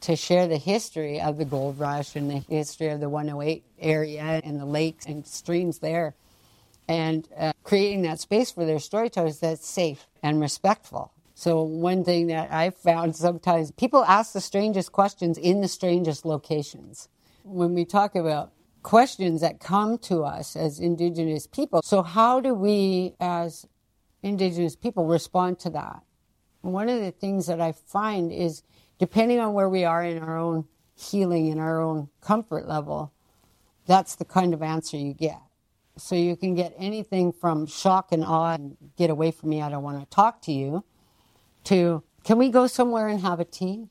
to 0.00 0.16
share 0.16 0.48
the 0.48 0.56
history 0.56 1.20
of 1.20 1.38
the 1.38 1.44
gold 1.44 1.78
rush 1.78 2.16
and 2.16 2.28
the 2.28 2.38
history 2.38 2.88
of 2.88 2.98
the 2.98 3.08
108 3.08 3.64
area 3.78 4.40
and 4.42 4.58
the 4.58 4.64
lakes 4.64 5.06
and 5.06 5.24
streams 5.24 5.78
there. 5.78 6.14
And 6.88 7.28
uh, 7.38 7.52
creating 7.62 8.02
that 8.02 8.18
space 8.18 8.50
for 8.50 8.64
their 8.64 8.80
storytellers 8.80 9.38
that's 9.38 9.66
safe 9.66 10.08
and 10.22 10.40
respectful. 10.40 11.12
So, 11.36 11.62
one 11.62 12.04
thing 12.04 12.26
that 12.26 12.52
I've 12.52 12.76
found 12.76 13.14
sometimes 13.14 13.70
people 13.70 14.04
ask 14.04 14.32
the 14.32 14.40
strangest 14.40 14.90
questions 14.90 15.38
in 15.38 15.60
the 15.60 15.68
strangest 15.68 16.24
locations. 16.24 17.08
When 17.44 17.74
we 17.74 17.84
talk 17.84 18.16
about 18.16 18.50
questions 18.82 19.40
that 19.40 19.60
come 19.60 19.98
to 19.98 20.24
us 20.24 20.56
as 20.56 20.80
Indigenous 20.80 21.46
people. 21.46 21.82
So, 21.82 22.02
how 22.02 22.40
do 22.40 22.54
we, 22.54 23.14
as 23.20 23.66
Indigenous 24.22 24.76
people, 24.76 25.06
respond 25.06 25.58
to 25.60 25.70
that? 25.70 26.02
One 26.62 26.88
of 26.88 27.00
the 27.00 27.10
things 27.10 27.46
that 27.46 27.60
I 27.60 27.72
find 27.72 28.32
is 28.32 28.62
depending 28.98 29.40
on 29.40 29.52
where 29.52 29.68
we 29.68 29.84
are 29.84 30.04
in 30.04 30.22
our 30.22 30.38
own 30.38 30.66
healing 30.94 31.50
and 31.50 31.60
our 31.60 31.80
own 31.80 32.08
comfort 32.20 32.68
level, 32.68 33.12
that's 33.86 34.14
the 34.14 34.24
kind 34.24 34.54
of 34.54 34.62
answer 34.62 34.96
you 34.96 35.14
get. 35.14 35.40
So, 35.96 36.14
you 36.14 36.36
can 36.36 36.54
get 36.54 36.74
anything 36.78 37.32
from 37.32 37.66
shock 37.66 38.12
and 38.12 38.24
awe 38.24 38.54
and 38.54 38.76
get 38.96 39.10
away 39.10 39.30
from 39.30 39.50
me, 39.50 39.62
I 39.62 39.70
don't 39.70 39.82
want 39.82 40.00
to 40.00 40.06
talk 40.14 40.42
to 40.42 40.52
you, 40.52 40.84
to 41.64 42.02
can 42.24 42.38
we 42.38 42.50
go 42.50 42.66
somewhere 42.66 43.08
and 43.08 43.20
have 43.20 43.40
a 43.40 43.44
tea? 43.44 43.88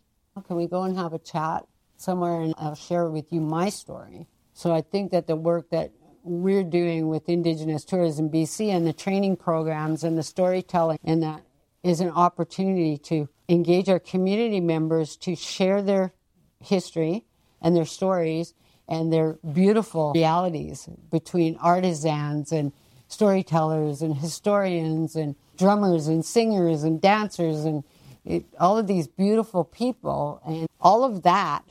Can 0.48 0.56
we 0.56 0.68
go 0.68 0.84
and 0.84 0.98
have 0.98 1.14
a 1.14 1.20
chat 1.20 1.68
somewhere 1.98 2.42
and 2.42 2.54
I'll 2.58 2.76
share 2.76 3.10
with 3.10 3.34
you 3.34 3.42
my 3.42 3.70
story? 3.70 4.28
So 4.54 4.74
I 4.74 4.82
think 4.82 5.12
that 5.12 5.28
the 5.28 5.36
work 5.36 5.70
that 5.70 5.92
we're 6.24 6.64
doing 6.64 7.08
with 7.08 7.28
Indigenous 7.30 7.84
Tourism 7.84 8.30
BC 8.30 8.70
and 8.70 8.86
the 8.86 8.94
training 8.94 9.38
programs 9.38 10.04
and 10.04 10.18
the 10.18 10.24
storytelling 10.24 11.00
and 11.04 11.24
that 11.24 11.42
is 11.84 12.00
an 12.00 12.12
opportunity 12.12 12.98
to 12.98 13.28
engage 13.50 13.90
our 13.90 14.00
community 14.00 14.60
members 14.60 15.16
to 15.18 15.36
share 15.36 15.82
their 15.82 16.14
history 16.60 17.26
and 17.62 17.76
their 17.76 17.86
stories 17.86 18.54
and 18.88 19.12
their 19.12 19.40
beautiful 19.54 20.12
realities 20.14 20.88
between 21.10 21.56
artisans 21.58 22.52
and 22.52 22.72
storytellers 23.08 24.02
and 24.02 24.18
historians 24.18 25.16
and 25.16 25.36
drummers 25.58 26.08
and 26.08 26.24
singers 26.26 26.84
and 26.84 27.02
dancers 27.02 27.66
and 27.66 27.84
it, 28.24 28.46
all 28.60 28.78
of 28.78 28.86
these 28.88 29.08
beautiful 29.08 29.64
people 29.64 30.42
and 30.46 30.68
all 30.80 31.04
of 31.04 31.24
that 31.24 31.64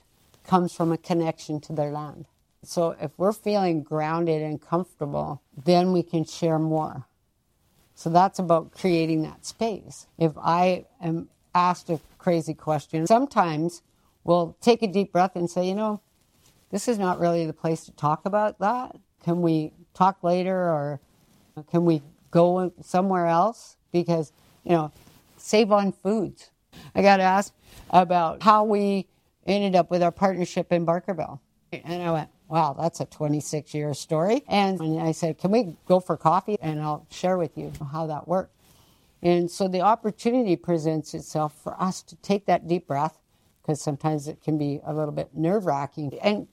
comes 0.44 0.74
from 0.74 0.90
a 0.90 0.98
connection 0.98 1.60
to 1.60 1.72
their 1.72 1.90
land. 1.90 2.26
So 2.62 2.96
if 3.00 3.10
we're 3.16 3.32
feeling 3.32 3.82
grounded 3.82 4.42
and 4.42 4.60
comfortable, 4.60 5.42
then 5.64 5.92
we 5.92 6.02
can 6.02 6.24
share 6.24 6.58
more. 6.58 7.06
So 7.94 8.10
that's 8.10 8.38
about 8.38 8.72
creating 8.72 9.22
that 9.22 9.44
space. 9.44 10.06
If 10.18 10.32
I 10.36 10.86
am 11.00 11.28
asked 11.54 11.90
a 11.90 12.00
crazy 12.18 12.54
question, 12.54 13.06
sometimes 13.06 13.82
we'll 14.24 14.56
take 14.60 14.82
a 14.82 14.86
deep 14.86 15.12
breath 15.12 15.36
and 15.36 15.50
say, 15.50 15.66
you 15.66 15.74
know, 15.74 16.00
this 16.70 16.86
is 16.86 16.98
not 16.98 17.18
really 17.18 17.46
the 17.46 17.52
place 17.52 17.84
to 17.84 17.92
talk 17.92 18.26
about 18.26 18.58
that. 18.60 18.96
Can 19.24 19.42
we 19.42 19.72
talk 19.92 20.22
later 20.22 20.56
or 20.56 21.00
can 21.70 21.84
we 21.84 22.02
go 22.30 22.72
somewhere 22.80 23.26
else? 23.26 23.76
Because, 23.90 24.32
you 24.64 24.72
know, 24.72 24.92
Save-On-Foods. 25.36 26.50
I 26.94 27.02
got 27.02 27.20
asked 27.20 27.54
about 27.90 28.42
how 28.42 28.64
we 28.64 29.08
ended 29.46 29.74
up 29.74 29.90
with 29.90 30.02
our 30.02 30.12
partnership 30.12 30.72
in 30.72 30.86
Barkerville. 30.86 31.40
And 31.72 32.02
I 32.02 32.10
went, 32.12 32.28
wow, 32.50 32.74
that's 32.78 33.00
a 33.00 33.06
26 33.06 33.72
year 33.72 33.94
story. 33.94 34.42
And 34.48 35.00
I 35.00 35.12
said, 35.12 35.38
can 35.38 35.52
we 35.52 35.76
go 35.86 36.00
for 36.00 36.16
coffee? 36.16 36.58
And 36.60 36.80
I'll 36.80 37.06
share 37.10 37.38
with 37.38 37.56
you 37.56 37.72
how 37.92 38.06
that 38.08 38.26
worked. 38.26 38.54
And 39.22 39.50
so 39.50 39.68
the 39.68 39.82
opportunity 39.82 40.56
presents 40.56 41.14
itself 41.14 41.54
for 41.62 41.80
us 41.80 42.02
to 42.04 42.16
take 42.16 42.46
that 42.46 42.66
deep 42.66 42.86
breath, 42.86 43.18
because 43.62 43.80
sometimes 43.80 44.28
it 44.28 44.42
can 44.42 44.58
be 44.58 44.80
a 44.84 44.92
little 44.92 45.12
bit 45.12 45.34
nerve 45.34 45.66
wracking. 45.66 46.18
And 46.22 46.48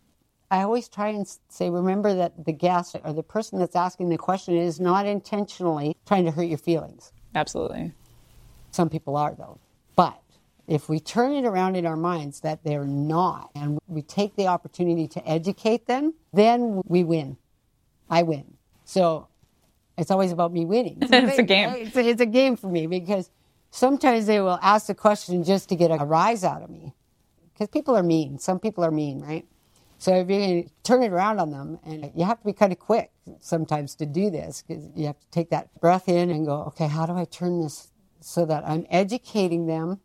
I 0.52 0.62
always 0.62 0.88
try 0.88 1.10
and 1.10 1.28
say, 1.50 1.70
remember 1.70 2.14
that 2.14 2.46
the 2.46 2.54
guest 2.54 2.96
or 3.04 3.14
the 3.14 3.24
person 3.24 3.60
that's 3.60 3.76
asking 3.76 4.10
the 4.10 4.18
question 4.18 4.56
is 4.56 4.80
not 4.80 5.06
intentionally 5.06 5.98
trying 6.06 6.26
to 6.26 6.32
hurt 6.32 6.44
your 6.44 6.58
feelings. 6.58 7.12
Absolutely. 7.36 7.94
Some 8.72 8.90
people 8.90 9.16
are, 9.18 9.34
though. 9.34 9.60
If 10.68 10.90
we 10.90 11.00
turn 11.00 11.34
it 11.34 11.46
around 11.46 11.76
in 11.78 11.86
our 11.86 11.96
minds 11.96 12.42
that 12.42 12.64
they're 12.64 12.86
not, 12.86 13.52
and 13.56 13.80
we 13.88 14.02
take 14.02 14.36
the 14.36 14.48
opportunity 14.48 15.08
to 15.08 15.28
educate 15.28 15.88
them, 15.88 16.14
then 16.34 16.82
we 16.86 17.06
win. 17.06 17.38
I 18.10 18.24
win. 18.24 18.58
So 18.84 19.28
it's 19.98 20.12
always 20.12 20.32
about 20.32 20.52
me 20.52 20.66
winning. 20.66 20.98
It's, 21.02 21.12
it's 21.14 21.40
a 21.40 21.44
game. 21.44 21.70
It's 21.70 21.96
a, 21.96 22.10
it's 22.10 22.22
a, 22.22 22.26
game 22.26 22.58
for 22.58 22.68
me 22.68 22.86
because 22.86 23.30
sometimes 23.72 24.26
they 24.26 24.42
will 24.42 24.60
ask 24.62 24.88
the 24.88 24.96
question 24.96 25.44
just 25.44 25.70
to 25.70 25.76
get 25.76 25.90
a 25.90 26.04
rise 26.04 26.44
out 26.44 26.62
of 26.62 26.70
me. 26.70 26.94
Because 27.54 27.70
people 27.70 27.96
are 27.96 28.04
mean. 28.04 28.38
Some 28.38 28.60
people 28.60 28.84
are 28.84 28.92
mean, 28.92 29.22
right? 29.22 29.46
So 30.00 30.14
if 30.14 30.30
you 30.30 30.70
turn 30.84 31.02
it 31.02 31.12
around 31.12 31.40
on 31.40 31.50
them, 31.50 31.80
and 31.84 32.12
you 32.16 32.24
have 32.26 32.40
to 32.40 32.46
be 32.46 32.54
kind 32.54 32.72
of 32.72 32.78
quick 32.78 33.10
sometimes 33.40 33.96
to 33.96 34.06
do 34.06 34.30
this, 34.30 34.64
because 34.68 34.88
you 34.96 35.08
have 35.08 35.20
to 35.20 35.30
take 35.32 35.50
that 35.50 35.74
breath 35.80 36.08
in 36.08 36.30
and 36.30 36.46
go, 36.46 36.64
okay, 36.68 36.88
how 36.88 37.06
do 37.06 37.14
I 37.14 37.26
turn 37.26 37.62
this 37.62 37.92
so 38.20 38.46
that 38.46 38.64
I'm 38.68 38.86
educating 38.90 39.66
them 39.66 40.00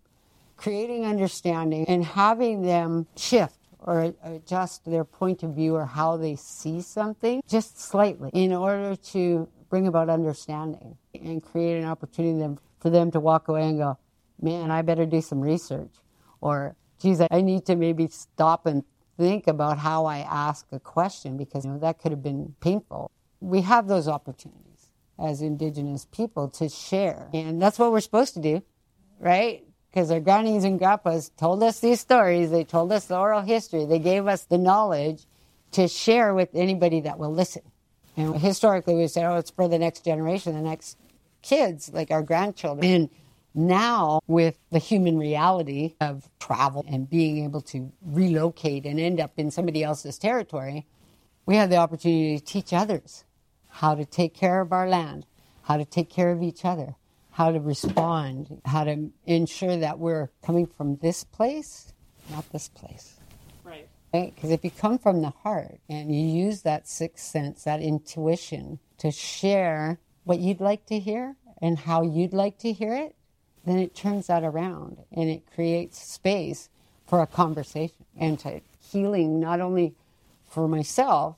creating 0.56 1.04
understanding 1.04 1.84
and 1.88 2.04
having 2.04 2.62
them 2.62 3.06
shift 3.16 3.58
or 3.80 4.14
adjust 4.22 4.84
their 4.84 5.04
point 5.04 5.42
of 5.42 5.54
view 5.54 5.74
or 5.74 5.84
how 5.84 6.16
they 6.16 6.36
see 6.36 6.80
something 6.80 7.42
just 7.48 7.80
slightly 7.80 8.30
in 8.32 8.52
order 8.52 8.94
to 8.96 9.48
bring 9.68 9.86
about 9.86 10.08
understanding 10.08 10.96
and 11.14 11.42
create 11.42 11.78
an 11.78 11.84
opportunity 11.84 12.60
for 12.78 12.90
them 12.90 13.10
to 13.10 13.20
walk 13.20 13.48
away 13.48 13.68
and 13.68 13.78
go, 13.78 13.98
man, 14.40 14.70
I 14.70 14.82
better 14.82 15.06
do 15.06 15.20
some 15.20 15.40
research. 15.40 15.90
Or, 16.40 16.76
geez, 17.00 17.22
I 17.30 17.40
need 17.40 17.64
to 17.66 17.76
maybe 17.76 18.08
stop 18.08 18.66
and 18.66 18.84
think 19.18 19.46
about 19.46 19.78
how 19.78 20.06
I 20.06 20.18
ask 20.18 20.66
a 20.72 20.80
question 20.80 21.36
because 21.36 21.64
you 21.64 21.72
know, 21.72 21.78
that 21.78 21.98
could 21.98 22.12
have 22.12 22.22
been 22.22 22.54
painful. 22.60 23.10
We 23.40 23.62
have 23.62 23.88
those 23.88 24.08
opportunities 24.08 24.90
as 25.18 25.42
Indigenous 25.42 26.06
people 26.10 26.48
to 26.48 26.68
share. 26.68 27.28
And 27.32 27.60
that's 27.62 27.78
what 27.78 27.92
we're 27.92 28.00
supposed 28.00 28.34
to 28.34 28.40
do, 28.40 28.62
right? 29.20 29.64
Because 29.92 30.10
our 30.10 30.20
grannies 30.20 30.64
and 30.64 30.78
grandpas 30.78 31.30
told 31.36 31.62
us 31.62 31.80
these 31.80 32.00
stories. 32.00 32.50
They 32.50 32.64
told 32.64 32.92
us 32.92 33.06
the 33.06 33.18
oral 33.18 33.42
history. 33.42 33.84
They 33.84 33.98
gave 33.98 34.26
us 34.26 34.44
the 34.44 34.56
knowledge 34.56 35.26
to 35.72 35.86
share 35.86 36.32
with 36.34 36.48
anybody 36.54 37.00
that 37.00 37.18
will 37.18 37.32
listen. 37.32 37.62
And 38.16 38.36
historically, 38.36 38.94
we 38.94 39.06
said, 39.08 39.24
oh, 39.24 39.36
it's 39.36 39.50
for 39.50 39.68
the 39.68 39.78
next 39.78 40.04
generation, 40.04 40.54
the 40.54 40.60
next 40.60 40.96
kids, 41.42 41.90
like 41.92 42.10
our 42.10 42.22
grandchildren. 42.22 42.90
And 42.90 43.10
now, 43.54 44.20
with 44.26 44.58
the 44.70 44.78
human 44.78 45.18
reality 45.18 45.94
of 46.00 46.28
travel 46.40 46.86
and 46.88 47.08
being 47.08 47.44
able 47.44 47.60
to 47.62 47.92
relocate 48.02 48.86
and 48.86 48.98
end 48.98 49.20
up 49.20 49.32
in 49.36 49.50
somebody 49.50 49.82
else's 49.82 50.16
territory, 50.16 50.86
we 51.44 51.56
have 51.56 51.68
the 51.68 51.76
opportunity 51.76 52.38
to 52.38 52.44
teach 52.44 52.72
others 52.72 53.24
how 53.68 53.94
to 53.94 54.06
take 54.06 54.34
care 54.34 54.60
of 54.60 54.72
our 54.72 54.88
land, 54.88 55.26
how 55.62 55.76
to 55.76 55.84
take 55.84 56.08
care 56.08 56.32
of 56.32 56.42
each 56.42 56.64
other, 56.64 56.94
how 57.32 57.50
to 57.50 57.60
respond, 57.60 58.60
how 58.64 58.84
to 58.84 59.10
ensure 59.26 59.76
that 59.78 59.98
we're 59.98 60.30
coming 60.44 60.66
from 60.66 60.96
this 60.96 61.24
place, 61.24 61.92
not 62.30 62.50
this 62.52 62.68
place. 62.68 63.16
Right. 63.64 63.88
Because 64.12 64.50
if 64.50 64.62
you 64.62 64.70
come 64.70 64.98
from 64.98 65.22
the 65.22 65.30
heart 65.30 65.80
and 65.88 66.14
you 66.14 66.44
use 66.44 66.62
that 66.62 66.86
sixth 66.86 67.24
sense, 67.24 67.64
that 67.64 67.80
intuition 67.80 68.78
to 68.98 69.10
share 69.10 69.98
what 70.24 70.38
you'd 70.38 70.60
like 70.60 70.86
to 70.86 70.98
hear 70.98 71.36
and 71.60 71.78
how 71.78 72.02
you'd 72.02 72.34
like 72.34 72.58
to 72.58 72.72
hear 72.72 72.94
it, 72.94 73.16
then 73.64 73.78
it 73.78 73.94
turns 73.94 74.26
that 74.26 74.44
around 74.44 74.98
and 75.10 75.30
it 75.30 75.42
creates 75.54 75.98
space 76.06 76.68
for 77.06 77.22
a 77.22 77.26
conversation 77.26 78.04
and 78.18 78.38
to 78.40 78.60
healing 78.78 79.40
not 79.40 79.60
only 79.60 79.94
for 80.50 80.68
myself 80.68 81.36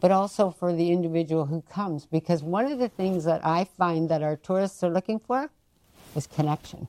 but 0.00 0.10
also 0.10 0.50
for 0.50 0.72
the 0.72 0.90
individual 0.90 1.46
who 1.46 1.62
comes. 1.62 2.06
Because 2.06 2.42
one 2.42 2.66
of 2.66 2.78
the 2.78 2.88
things 2.88 3.24
that 3.24 3.44
I 3.44 3.64
find 3.64 4.08
that 4.08 4.22
our 4.22 4.36
tourists 4.36 4.82
are 4.82 4.90
looking 4.90 5.18
for 5.18 5.50
is 6.14 6.26
connection. 6.26 6.88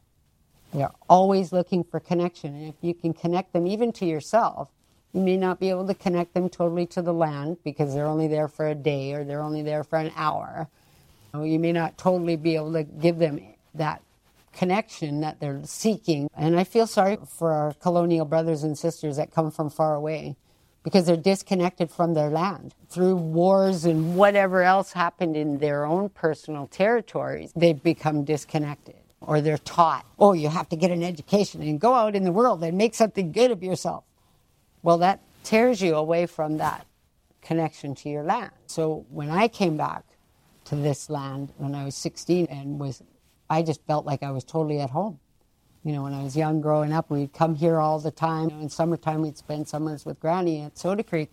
They're 0.74 0.92
always 1.10 1.52
looking 1.52 1.84
for 1.84 2.00
connection. 2.00 2.54
And 2.56 2.70
if 2.70 2.76
you 2.82 2.94
can 2.94 3.14
connect 3.14 3.54
them 3.54 3.66
even 3.66 3.92
to 3.94 4.06
yourself, 4.06 4.70
you 5.14 5.22
may 5.22 5.38
not 5.38 5.60
be 5.60 5.70
able 5.70 5.88
to 5.88 5.96
connect 5.96 6.36
them 6.36 6.50
totally 6.50 6.86
to 6.88 7.02
the 7.02 7.14
land 7.14 7.58
because 7.64 7.94
they're 7.94 8.06
only 8.06 8.28
there 8.28 8.48
for 8.48 8.68
a 8.68 8.76
day 8.76 9.14
or 9.14 9.24
they're 9.24 9.42
only 9.42 9.64
there 9.64 9.84
for 9.84 9.98
an 9.98 10.12
hour. 10.16 10.68
You 11.34 11.60
may 11.60 11.72
not 11.72 11.98
totally 11.98 12.36
be 12.36 12.56
able 12.56 12.74
to 12.74 12.84
give 12.84 13.18
them 13.18 13.40
that 13.74 14.02
connection 14.54 15.22
that 15.22 15.40
they're 15.40 15.62
seeking. 15.64 16.30
And 16.38 16.60
I 16.60 16.64
feel 16.64 16.86
sorry 16.86 17.18
for 17.28 17.52
our 17.52 17.74
colonial 17.74 18.26
brothers 18.26 18.64
and 18.64 18.78
sisters 18.78 19.18
that 19.18 19.32
come 19.32 19.50
from 19.50 19.70
far 19.70 19.96
away 19.96 20.36
because 20.84 21.06
they're 21.06 21.18
disconnected 21.18 21.92
from 21.92 22.14
their 22.14 22.30
land 22.30 22.74
through 22.90 23.16
wars 23.16 23.86
and 23.86 24.16
whatever 24.16 24.64
else 24.64 24.94
happened 24.94 25.36
in 25.36 25.60
their 25.60 25.86
own 25.86 26.10
personal 26.10 26.68
territories. 26.68 27.52
They've 27.56 27.82
become 27.82 28.24
disconnected 28.24 28.96
or 29.22 29.42
they're 29.42 29.58
taught, 29.58 30.06
oh, 30.18 30.34
you 30.34 30.50
have 30.50 30.70
to 30.70 30.76
get 30.76 30.92
an 30.92 31.04
education 31.04 31.62
and 31.62 31.80
go 31.80 31.94
out 31.94 32.16
in 32.16 32.24
the 32.24 32.32
world 32.32 32.64
and 32.64 32.78
make 32.78 32.96
something 32.96 33.32
good 33.32 33.52
of 33.52 33.62
yourself. 33.62 34.04
Well, 34.82 34.98
that 35.00 35.22
tears 35.44 35.82
you 35.82 35.96
away 35.96 36.26
from 36.26 36.58
that 36.58 36.86
connection 37.42 37.96
to 37.96 38.10
your 38.10 38.24
land. 38.24 38.52
So 38.68 39.06
when 39.10 39.30
I 39.30 39.48
came 39.48 39.78
back 39.78 40.04
to 40.66 40.76
this 40.76 41.10
land 41.10 41.52
when 41.58 41.76
I 41.76 41.86
was 41.86 41.96
16 41.96 42.46
and 42.46 42.80
was, 42.80 43.02
I 43.50 43.62
just 43.62 43.86
felt 43.86 44.06
like 44.06 44.24
I 44.24 44.32
was 44.32 44.44
totally 44.44 44.80
at 44.80 44.90
home. 44.90 45.20
You 45.84 45.94
know, 45.94 46.04
when 46.04 46.14
I 46.14 46.24
was 46.24 46.36
young 46.36 46.60
growing 46.62 46.92
up, 46.92 47.10
we'd 47.10 47.34
come 47.34 47.56
here 47.56 47.80
all 47.80 48.00
the 48.00 48.12
time. 48.12 48.50
In 48.50 48.70
summertime, 48.70 49.22
we'd 49.22 49.38
spend 49.38 49.68
summers 49.68 50.06
with 50.06 50.20
Granny 50.20 50.62
at 50.62 50.78
Soda 50.78 51.04
Creek, 51.04 51.32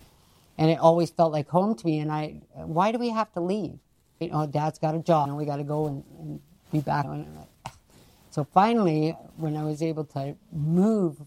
and 0.56 0.70
it 0.70 0.78
always 0.78 1.10
felt 1.10 1.32
like 1.32 1.48
home 1.48 1.74
to 1.74 1.86
me. 1.86 1.98
And 1.98 2.12
I, 2.12 2.42
why 2.54 2.92
do 2.92 2.98
we 2.98 3.10
have 3.10 3.32
to 3.32 3.40
leave? 3.40 3.78
You 4.20 4.30
know, 4.30 4.46
Dad's 4.46 4.78
got 4.78 4.94
a 4.94 5.00
job, 5.00 5.28
and 5.28 5.36
we 5.36 5.44
got 5.44 5.56
to 5.56 5.64
go 5.64 5.86
and, 5.86 6.04
and 6.18 6.40
be 6.72 6.80
back. 6.80 7.06
So 8.30 8.44
finally, 8.44 9.16
when 9.38 9.56
I 9.56 9.64
was 9.64 9.82
able 9.82 10.04
to 10.04 10.36
move 10.52 11.22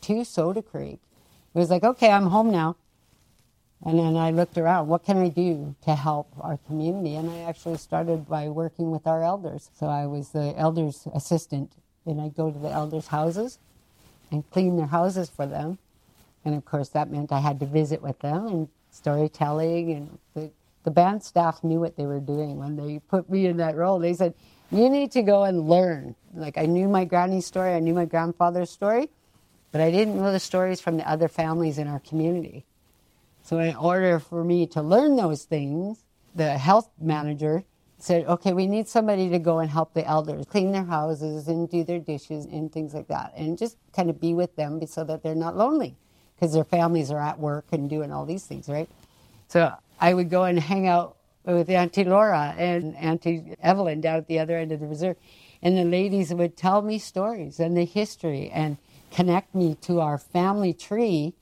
to 0.00 0.24
Soda 0.24 0.62
Creek, 0.62 0.98
it 1.54 1.58
was 1.58 1.68
like, 1.68 1.84
okay, 1.84 2.10
I'm 2.10 2.28
home 2.28 2.50
now. 2.50 2.76
And 3.84 3.98
then 3.98 4.16
I 4.16 4.30
looked 4.30 4.56
around, 4.58 4.88
what 4.88 5.04
can 5.04 5.18
I 5.18 5.28
do 5.28 5.74
to 5.84 5.94
help 5.94 6.32
our 6.40 6.58
community? 6.66 7.16
And 7.16 7.30
I 7.30 7.40
actually 7.40 7.76
started 7.76 8.26
by 8.26 8.48
working 8.48 8.90
with 8.90 9.06
our 9.06 9.22
elders. 9.22 9.70
So 9.78 9.88
I 9.88 10.06
was 10.06 10.30
the 10.30 10.54
elders 10.56 11.06
assistant, 11.14 11.72
and 12.08 12.20
I'd 12.20 12.34
go 12.34 12.50
to 12.50 12.58
the 12.58 12.70
elders' 12.70 13.08
houses 13.08 13.58
and 14.30 14.48
clean 14.50 14.76
their 14.76 14.86
houses 14.86 15.28
for 15.28 15.46
them. 15.46 15.78
And 16.44 16.54
of 16.54 16.64
course, 16.64 16.88
that 16.90 17.10
meant 17.10 17.30
I 17.30 17.40
had 17.40 17.60
to 17.60 17.66
visit 17.66 18.02
with 18.02 18.18
them 18.20 18.46
and 18.46 18.68
storytelling. 18.90 19.92
And 19.92 20.18
the, 20.34 20.50
the 20.84 20.90
band 20.90 21.22
staff 21.22 21.62
knew 21.62 21.80
what 21.80 21.96
they 21.96 22.06
were 22.06 22.20
doing 22.20 22.56
when 22.56 22.76
they 22.76 23.00
put 23.10 23.28
me 23.28 23.46
in 23.46 23.58
that 23.58 23.76
role. 23.76 23.98
They 23.98 24.14
said, 24.14 24.34
you 24.70 24.88
need 24.90 25.12
to 25.12 25.22
go 25.22 25.44
and 25.44 25.68
learn. 25.68 26.14
Like 26.34 26.58
I 26.58 26.66
knew 26.66 26.88
my 26.88 27.04
granny's 27.04 27.46
story, 27.46 27.74
I 27.74 27.80
knew 27.80 27.94
my 27.94 28.04
grandfather's 28.04 28.70
story, 28.70 29.08
but 29.72 29.80
I 29.80 29.90
didn't 29.90 30.16
know 30.16 30.32
the 30.32 30.40
stories 30.40 30.80
from 30.80 30.96
the 30.96 31.08
other 31.08 31.28
families 31.28 31.78
in 31.78 31.88
our 31.88 32.00
community. 32.00 32.64
So 33.42 33.58
in 33.58 33.76
order 33.76 34.18
for 34.18 34.44
me 34.44 34.66
to 34.68 34.82
learn 34.82 35.16
those 35.16 35.44
things, 35.44 36.04
the 36.34 36.58
health 36.58 36.90
manager 37.00 37.64
said, 37.98 38.24
okay, 38.26 38.52
we 38.52 38.66
need 38.66 38.86
somebody 38.86 39.28
to 39.28 39.38
go 39.38 39.58
and 39.58 39.70
help 39.70 39.92
the 39.92 40.06
elders 40.06 40.46
clean 40.46 40.72
their 40.72 40.84
houses 40.84 41.48
and 41.48 41.68
do 41.68 41.82
their 41.82 41.98
dishes 41.98 42.44
and 42.46 42.72
things 42.72 42.94
like 42.94 43.08
that, 43.08 43.32
and 43.36 43.58
just 43.58 43.76
kind 43.92 44.08
of 44.08 44.20
be 44.20 44.34
with 44.34 44.54
them 44.56 44.84
so 44.86 45.04
that 45.04 45.22
they're 45.22 45.34
not 45.34 45.56
lonely 45.56 45.96
because 46.34 46.54
their 46.54 46.64
families 46.64 47.10
are 47.10 47.18
at 47.18 47.38
work 47.38 47.64
and 47.72 47.90
doing 47.90 48.12
all 48.12 48.24
these 48.24 48.44
things, 48.44 48.68
right? 48.68 48.88
So 49.48 49.72
I 50.00 50.14
would 50.14 50.30
go 50.30 50.44
and 50.44 50.58
hang 50.58 50.86
out 50.86 51.16
with 51.44 51.68
Auntie 51.70 52.04
Laura 52.04 52.54
and 52.56 52.94
Auntie 52.96 53.56
Evelyn 53.60 54.00
down 54.00 54.18
at 54.18 54.28
the 54.28 54.38
other 54.38 54.56
end 54.56 54.70
of 54.70 54.80
the 54.80 54.86
reserve. 54.86 55.16
And 55.62 55.76
the 55.76 55.84
ladies 55.84 56.32
would 56.32 56.56
tell 56.56 56.82
me 56.82 56.98
stories 56.98 57.58
and 57.58 57.76
the 57.76 57.84
history 57.84 58.50
and 58.50 58.76
connect 59.10 59.54
me 59.54 59.74
to 59.82 60.00
our 60.00 60.18
family 60.18 60.72
tree 60.72 61.32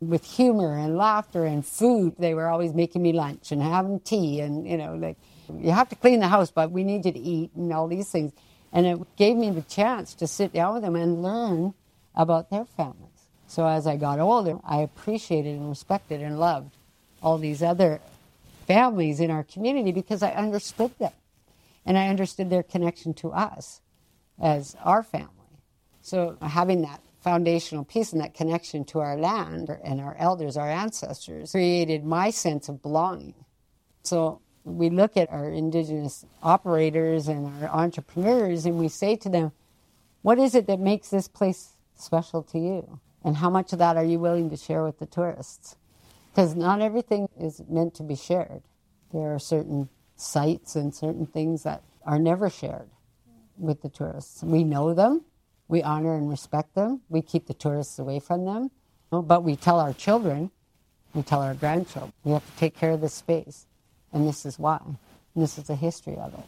with 0.00 0.24
humor 0.24 0.78
and 0.78 0.96
laughter 0.96 1.44
and 1.44 1.66
food. 1.66 2.14
They 2.18 2.32
were 2.32 2.48
always 2.48 2.72
making 2.72 3.02
me 3.02 3.12
lunch 3.12 3.52
and 3.52 3.60
having 3.62 4.00
tea 4.00 4.40
and, 4.40 4.66
you 4.66 4.78
know, 4.78 4.94
like, 4.94 5.18
you 5.60 5.70
have 5.70 5.88
to 5.88 5.96
clean 5.96 6.20
the 6.20 6.28
house, 6.28 6.50
but 6.50 6.70
we 6.70 6.84
need 6.84 7.04
you 7.06 7.12
to 7.12 7.18
eat 7.18 7.50
and 7.54 7.72
all 7.72 7.88
these 7.88 8.10
things. 8.10 8.32
And 8.72 8.86
it 8.86 9.16
gave 9.16 9.36
me 9.36 9.50
the 9.50 9.62
chance 9.62 10.14
to 10.14 10.26
sit 10.26 10.52
down 10.52 10.74
with 10.74 10.82
them 10.82 10.96
and 10.96 11.22
learn 11.22 11.74
about 12.14 12.50
their 12.50 12.64
families. 12.64 13.08
So 13.46 13.66
as 13.66 13.86
I 13.86 13.96
got 13.96 14.20
older, 14.20 14.58
I 14.64 14.82
appreciated 14.82 15.56
and 15.56 15.68
respected 15.68 16.22
and 16.22 16.38
loved 16.38 16.76
all 17.22 17.38
these 17.38 17.62
other 17.62 18.00
families 18.66 19.18
in 19.18 19.30
our 19.30 19.42
community 19.42 19.90
because 19.90 20.22
I 20.22 20.30
understood 20.30 20.96
them 20.98 21.12
and 21.84 21.98
I 21.98 22.08
understood 22.08 22.50
their 22.50 22.62
connection 22.62 23.14
to 23.14 23.32
us 23.32 23.80
as 24.40 24.76
our 24.84 25.02
family. 25.02 25.28
So 26.02 26.36
having 26.40 26.82
that 26.82 27.00
foundational 27.20 27.84
piece 27.84 28.12
and 28.12 28.22
that 28.22 28.34
connection 28.34 28.84
to 28.84 29.00
our 29.00 29.16
land 29.16 29.76
and 29.84 30.00
our 30.00 30.16
elders, 30.18 30.56
our 30.56 30.70
ancestors, 30.70 31.50
created 31.52 32.04
my 32.04 32.30
sense 32.30 32.68
of 32.68 32.80
belonging. 32.80 33.34
So 34.02 34.40
we 34.64 34.90
look 34.90 35.16
at 35.16 35.30
our 35.30 35.50
indigenous 35.50 36.24
operators 36.42 37.28
and 37.28 37.62
our 37.62 37.70
entrepreneurs 37.70 38.66
and 38.66 38.78
we 38.78 38.88
say 38.88 39.16
to 39.16 39.28
them, 39.28 39.52
what 40.22 40.38
is 40.38 40.54
it 40.54 40.66
that 40.66 40.80
makes 40.80 41.08
this 41.08 41.28
place 41.28 41.74
special 41.96 42.42
to 42.44 42.58
you? 42.58 43.00
And 43.24 43.36
how 43.36 43.50
much 43.50 43.72
of 43.72 43.78
that 43.78 43.96
are 43.96 44.04
you 44.04 44.18
willing 44.18 44.50
to 44.50 44.56
share 44.56 44.84
with 44.84 44.98
the 44.98 45.06
tourists? 45.06 45.76
because 46.30 46.54
not 46.54 46.80
everything 46.80 47.28
is 47.38 47.62
meant 47.68 47.94
to 47.94 48.02
be 48.02 48.14
shared. 48.14 48.62
There 49.12 49.34
are 49.34 49.38
certain 49.38 49.88
sites 50.16 50.76
and 50.76 50.94
certain 50.94 51.26
things 51.26 51.64
that 51.64 51.82
are 52.04 52.18
never 52.18 52.48
shared 52.48 52.88
with 53.58 53.82
the 53.82 53.88
tourists. 53.88 54.42
We 54.42 54.64
know 54.64 54.94
them, 54.94 55.24
we 55.68 55.82
honor 55.82 56.14
and 56.14 56.30
respect 56.30 56.74
them, 56.74 57.00
we 57.08 57.22
keep 57.22 57.46
the 57.46 57.54
tourists 57.54 57.98
away 57.98 58.20
from 58.20 58.44
them, 58.44 58.70
but 59.10 59.42
we 59.42 59.56
tell 59.56 59.80
our 59.80 59.92
children, 59.92 60.50
we 61.14 61.22
tell 61.22 61.42
our 61.42 61.54
grandchildren, 61.54 62.12
we 62.24 62.32
have 62.32 62.46
to 62.46 62.56
take 62.56 62.76
care 62.76 62.92
of 62.92 63.00
this 63.00 63.14
space, 63.14 63.66
and 64.12 64.26
this 64.26 64.44
is 64.44 64.58
why. 64.58 64.80
And 64.84 64.96
this 65.42 65.58
is 65.58 65.64
the 65.64 65.76
history 65.76 66.16
of 66.16 66.34
it. 66.34 66.44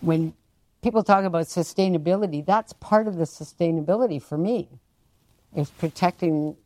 When 0.00 0.34
people 0.82 1.02
talk 1.02 1.24
about 1.24 1.46
sustainability, 1.46 2.44
that's 2.44 2.72
part 2.74 3.06
of 3.06 3.16
the 3.16 3.24
sustainability 3.24 4.20
for 4.20 4.36
me, 4.36 4.68
is 5.56 5.70
protecting 5.70 6.56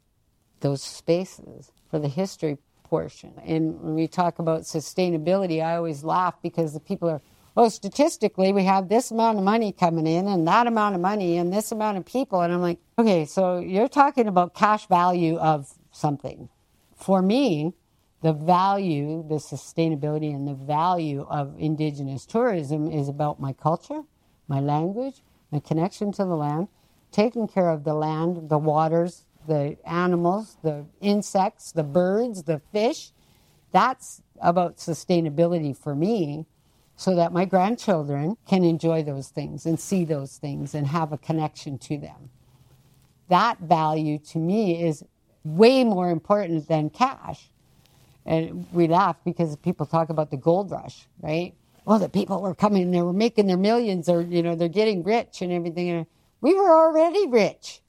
those 0.61 0.83
spaces 0.83 1.71
for 1.91 1.99
the 1.99 2.09
history 2.09 2.59
portion. 2.85 3.33
And 3.45 3.81
when 3.81 3.95
we 3.95 4.09
talk 4.09 4.39
about 4.39 4.63
sustainability, 4.63 5.63
I 5.63 5.77
always 5.77 6.05
laugh 6.05 6.35
because 6.43 6.73
the 6.73 6.81
people 6.81 7.09
are, 7.11 7.21
well, 7.55 7.69
statistically, 7.69 8.53
we 8.53 8.65
have 8.65 8.89
this 8.89 9.11
amount 9.11 9.39
of 9.39 9.45
money 9.45 9.73
coming 9.73 10.07
in 10.07 10.27
and 10.29 10.47
that 10.47 10.67
amount 10.67 10.95
of 10.95 11.01
money 11.01 11.37
and 11.37 11.53
this 11.53 11.73
amount 11.73 11.99
of 11.99 12.05
people. 12.07 12.41
And 12.43 12.53
I'm 12.53 12.63
like, 12.63 12.79
okay, 12.99 13.25
so 13.25 13.59
you're 13.59 13.89
talking 13.89 14.29
about 14.29 14.55
cash 14.55 14.87
value 14.87 15.37
of 15.37 15.73
something. 15.91 16.49
For 16.95 17.21
me, 17.23 17.75
the 18.23 18.33
value, 18.33 19.25
the 19.29 19.37
sustainability, 19.37 20.35
and 20.35 20.49
the 20.49 20.55
value 20.55 21.27
of 21.29 21.55
Indigenous 21.59 22.27
tourism 22.27 22.91
is 22.91 23.09
about 23.09 23.41
my 23.41 23.53
culture, 23.53 24.03
my 24.49 24.61
language, 24.61 25.23
my 25.53 25.61
connection 25.61 26.13
to 26.13 26.25
the 26.25 26.37
land, 26.37 26.69
taking 27.13 27.47
care 27.47 27.69
of 27.71 27.85
the 27.85 27.95
land, 27.95 28.49
the 28.49 28.59
waters, 28.59 29.25
the 29.47 29.77
animals, 29.85 30.57
the 30.63 30.85
insects, 31.01 31.73
the 31.73 31.85
birds, 31.85 32.45
the 32.45 32.61
fish. 32.73 33.13
That's 33.73 34.23
about 34.41 34.79
sustainability 34.79 35.77
for 35.77 35.95
me 35.95 36.47
so 36.97 37.15
that 37.15 37.33
my 37.33 37.45
grandchildren 37.45 38.37
can 38.47 38.65
enjoy 38.65 39.03
those 39.03 39.29
things 39.29 39.67
and 39.67 39.79
see 39.79 40.05
those 40.05 40.39
things 40.39 40.75
and 40.75 40.87
have 40.87 41.13
a 41.13 41.19
connection 41.19 41.79
to 41.79 41.99
them. 41.99 42.31
That 43.29 43.59
value 43.61 44.19
to 44.31 44.39
me 44.39 44.83
is 44.83 45.05
way 45.45 45.85
more 45.85 46.11
important 46.11 46.69
than 46.69 46.91
cash. 46.91 47.51
And 48.27 48.67
we 48.73 48.89
laugh 48.89 49.19
because 49.25 49.57
people 49.59 49.87
talk 49.87 50.11
about 50.11 50.31
the 50.33 50.39
gold 50.39 50.73
rush, 50.73 51.09
right? 51.23 51.55
Well, 51.87 52.01
the 52.01 52.11
people 52.11 52.43
were 52.43 52.57
coming, 52.57 52.93
they 52.93 53.03
were 53.03 53.15
making 53.15 53.49
their 53.49 53.59
millions, 53.59 54.09
or 54.11 54.23
you 54.23 54.43
know, 54.43 54.57
they're 54.57 54.69
getting 54.71 55.05
rich 55.05 55.43
and 55.43 55.53
everything. 55.53 55.91
And 55.91 56.07
we 56.43 56.55
were 56.55 56.71
already 56.71 57.29
rich 57.29 57.81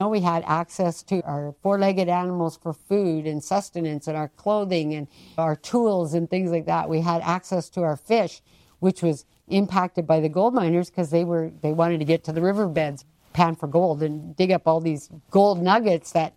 You 0.00 0.06
know, 0.06 0.10
we 0.10 0.20
had 0.20 0.44
access 0.46 1.02
to 1.04 1.22
our 1.24 1.54
four 1.62 1.78
legged 1.78 2.08
animals 2.08 2.58
for 2.62 2.74
food 2.74 3.26
and 3.26 3.42
sustenance 3.42 4.08
and 4.08 4.16
our 4.16 4.28
clothing 4.28 4.94
and 4.94 5.08
our 5.38 5.56
tools 5.56 6.14
and 6.14 6.30
things 6.30 6.50
like 6.52 6.66
that. 6.66 6.88
We 6.90 7.00
had 7.00 7.22
access 7.22 7.70
to 7.70 7.82
our 7.82 7.96
fish, 7.96 8.42
which 8.80 9.02
was 9.02 9.24
impacted 9.48 10.06
by 10.06 10.20
the 10.20 10.28
gold 10.28 10.54
miners 10.54 10.90
because 10.90 11.10
they 11.10 11.24
were 11.24 11.50
they 11.62 11.72
wanted 11.72 11.98
to 12.00 12.06
get 12.06 12.24
to 12.24 12.32
the 12.32 12.42
riverbeds, 12.42 13.06
pan 13.32 13.56
for 13.56 13.68
gold 13.68 14.02
and 14.02 14.36
dig 14.36 14.52
up 14.52 14.68
all 14.68 14.80
these 14.82 15.10
gold 15.30 15.62
nuggets 15.62 16.12
that 16.12 16.34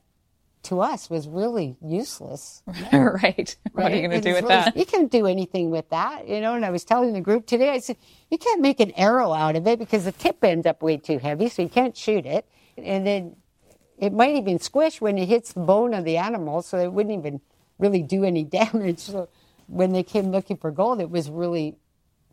to 0.63 0.81
us 0.81 1.09
was 1.09 1.27
really 1.27 1.77
useless. 1.81 2.63
right. 2.91 2.91
right. 2.93 3.55
What 3.73 3.91
are 3.91 3.95
you 3.95 4.07
going 4.07 4.21
to 4.21 4.21
do 4.21 4.33
with 4.33 4.43
really, 4.43 4.55
that? 4.55 4.77
You 4.77 4.85
can't 4.85 5.11
do 5.11 5.27
anything 5.27 5.69
with 5.69 5.89
that, 5.89 6.27
you 6.27 6.41
know. 6.41 6.55
And 6.55 6.65
I 6.65 6.69
was 6.69 6.83
telling 6.83 7.13
the 7.13 7.21
group 7.21 7.45
today, 7.45 7.69
I 7.69 7.79
said, 7.79 7.97
you 8.31 8.37
can't 8.37 8.61
make 8.61 8.79
an 8.79 8.91
arrow 8.91 9.33
out 9.33 9.55
of 9.55 9.67
it 9.67 9.79
because 9.79 10.05
the 10.05 10.11
tip 10.11 10.43
ends 10.43 10.65
up 10.65 10.81
way 10.81 10.97
too 10.97 11.19
heavy, 11.19 11.49
so 11.49 11.61
you 11.61 11.69
can't 11.69 11.95
shoot 11.95 12.25
it. 12.25 12.47
And 12.77 13.05
then 13.05 13.35
it 13.97 14.13
might 14.13 14.35
even 14.35 14.59
squish 14.59 14.99
when 14.99 15.17
it 15.17 15.27
hits 15.27 15.53
the 15.53 15.61
bone 15.61 15.93
of 15.93 16.05
the 16.05 16.17
animal, 16.17 16.61
so 16.61 16.77
it 16.77 16.91
wouldn't 16.91 17.17
even 17.17 17.41
really 17.79 18.03
do 18.03 18.23
any 18.23 18.43
damage. 18.59 18.99
So 18.99 19.29
when 19.67 19.91
they 19.91 20.03
came 20.03 20.31
looking 20.31 20.57
for 20.57 20.71
gold, 20.71 21.01
it 21.01 21.09
was 21.09 21.29
really 21.29 21.77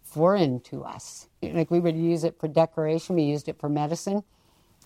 foreign 0.02 0.60
to 0.60 0.84
us. 0.84 1.28
Like 1.42 1.70
we 1.70 1.80
would 1.80 1.96
use 1.96 2.24
it 2.24 2.38
for 2.38 2.48
decoration, 2.48 3.16
we 3.16 3.22
used 3.22 3.48
it 3.48 3.58
for 3.58 3.68
medicine, 3.68 4.22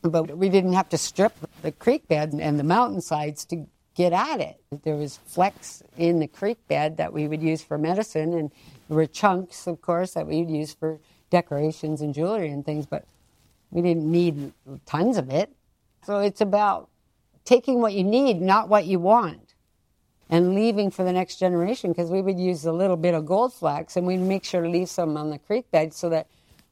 but 0.04 0.36
we 0.36 0.48
didn't 0.48 0.74
have 0.74 0.88
to 0.90 0.98
strip 0.98 1.34
the 1.62 1.72
creek 1.72 2.06
bed 2.08 2.34
and 2.38 2.58
the 2.58 2.64
mountainsides 2.64 3.44
to 3.46 3.66
get 3.94 4.12
at 4.12 4.40
it. 4.40 4.60
There 4.82 4.96
was 4.96 5.18
flecks 5.26 5.82
in 5.96 6.18
the 6.18 6.26
creek 6.26 6.58
bed 6.68 6.96
that 6.98 7.12
we 7.12 7.28
would 7.28 7.42
use 7.42 7.62
for 7.62 7.78
medicine, 7.78 8.34
and 8.34 8.50
There 8.88 8.96
were 8.96 9.06
chunks, 9.06 9.66
of 9.66 9.80
course, 9.80 10.12
that 10.12 10.26
we'd 10.26 10.50
use 10.50 10.74
for 10.74 10.98
decorations 11.30 12.00
and 12.00 12.14
jewelry 12.14 12.50
and 12.50 12.64
things, 12.64 12.86
but 12.86 13.04
we 13.70 13.82
didn't 13.82 14.10
need 14.10 14.52
tons 14.86 15.16
of 15.16 15.30
it. 15.30 15.52
So 16.04 16.20
it's 16.20 16.40
about 16.40 16.90
taking 17.44 17.80
what 17.80 17.94
you 17.94 18.04
need, 18.04 18.40
not 18.40 18.68
what 18.68 18.84
you 18.84 18.98
want, 18.98 19.54
and 20.28 20.54
leaving 20.54 20.90
for 20.90 21.04
the 21.04 21.12
next 21.12 21.36
generation 21.36 21.92
because 21.92 22.10
we 22.10 22.20
would 22.20 22.38
use 22.38 22.64
a 22.66 22.72
little 22.72 22.96
bit 22.96 23.14
of 23.14 23.26
gold 23.26 23.54
flax 23.54 23.96
and 23.96 24.06
we'd 24.06 24.18
make 24.18 24.44
sure 24.44 24.62
to 24.62 24.68
leave 24.68 24.88
some 24.88 25.16
on 25.16 25.30
the 25.30 25.38
creek 25.38 25.70
bed 25.70 25.94
so 25.94 26.08
that 26.10 26.26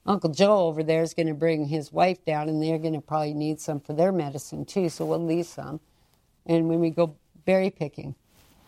Uncle 0.05 0.31
Joe 0.31 0.67
over 0.67 0.83
there 0.83 1.03
is 1.03 1.15
going 1.15 1.29
to 1.29 1.35
bring 1.35 1.67
his 1.67 1.93
wife 1.93 2.25
down 2.25 2.49
and 2.49 2.62
they're 2.62 2.79
going 2.79 2.95
to 2.95 3.01
probably 3.01 3.35
need 3.35 3.61
some 3.61 3.81
for 3.81 3.93
their 3.93 4.12
medicine 4.12 4.65
too, 4.65 4.88
so 4.88 5.07
we'll 5.07 5.25
leave 5.25 5.47
some. 5.47 5.81
And 6.45 6.69
when 6.69 6.81
we 6.81 6.91
go 6.91 7.17
berry 7.45 7.71
picking, 7.71 8.15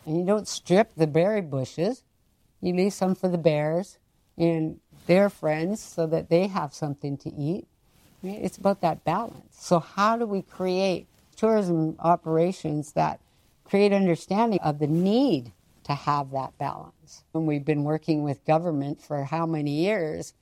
and 0.06 0.18
you 0.18 0.24
don't 0.24 0.46
strip 0.46 0.94
the 0.96 1.06
berry 1.06 1.40
bushes, 1.40 2.04
you 2.60 2.74
leave 2.74 2.92
some 2.92 3.14
for 3.14 3.28
the 3.28 3.38
bears 3.38 3.98
and 4.36 4.80
their 5.06 5.28
friends 5.28 5.80
so 5.80 6.06
that 6.06 6.28
they 6.28 6.46
have 6.46 6.72
something 6.72 7.16
to 7.18 7.32
eat. 7.32 7.66
It's 8.22 8.56
about 8.56 8.80
that 8.80 9.04
balance. 9.04 9.56
So, 9.58 9.80
how 9.80 10.16
do 10.16 10.26
we 10.26 10.42
create 10.42 11.06
tourism 11.36 11.96
operations 11.98 12.92
that 12.92 13.20
create 13.64 13.92
understanding 13.92 14.60
of 14.60 14.78
the 14.78 14.86
need 14.86 15.52
to 15.84 15.92
have 15.92 16.30
that 16.30 16.56
balance? 16.56 17.24
And 17.34 17.46
we've 17.46 17.64
been 17.64 17.84
working 17.84 18.22
with 18.22 18.44
government 18.46 19.02
for 19.02 19.24
how 19.24 19.44
many 19.44 19.72
years 19.72 20.32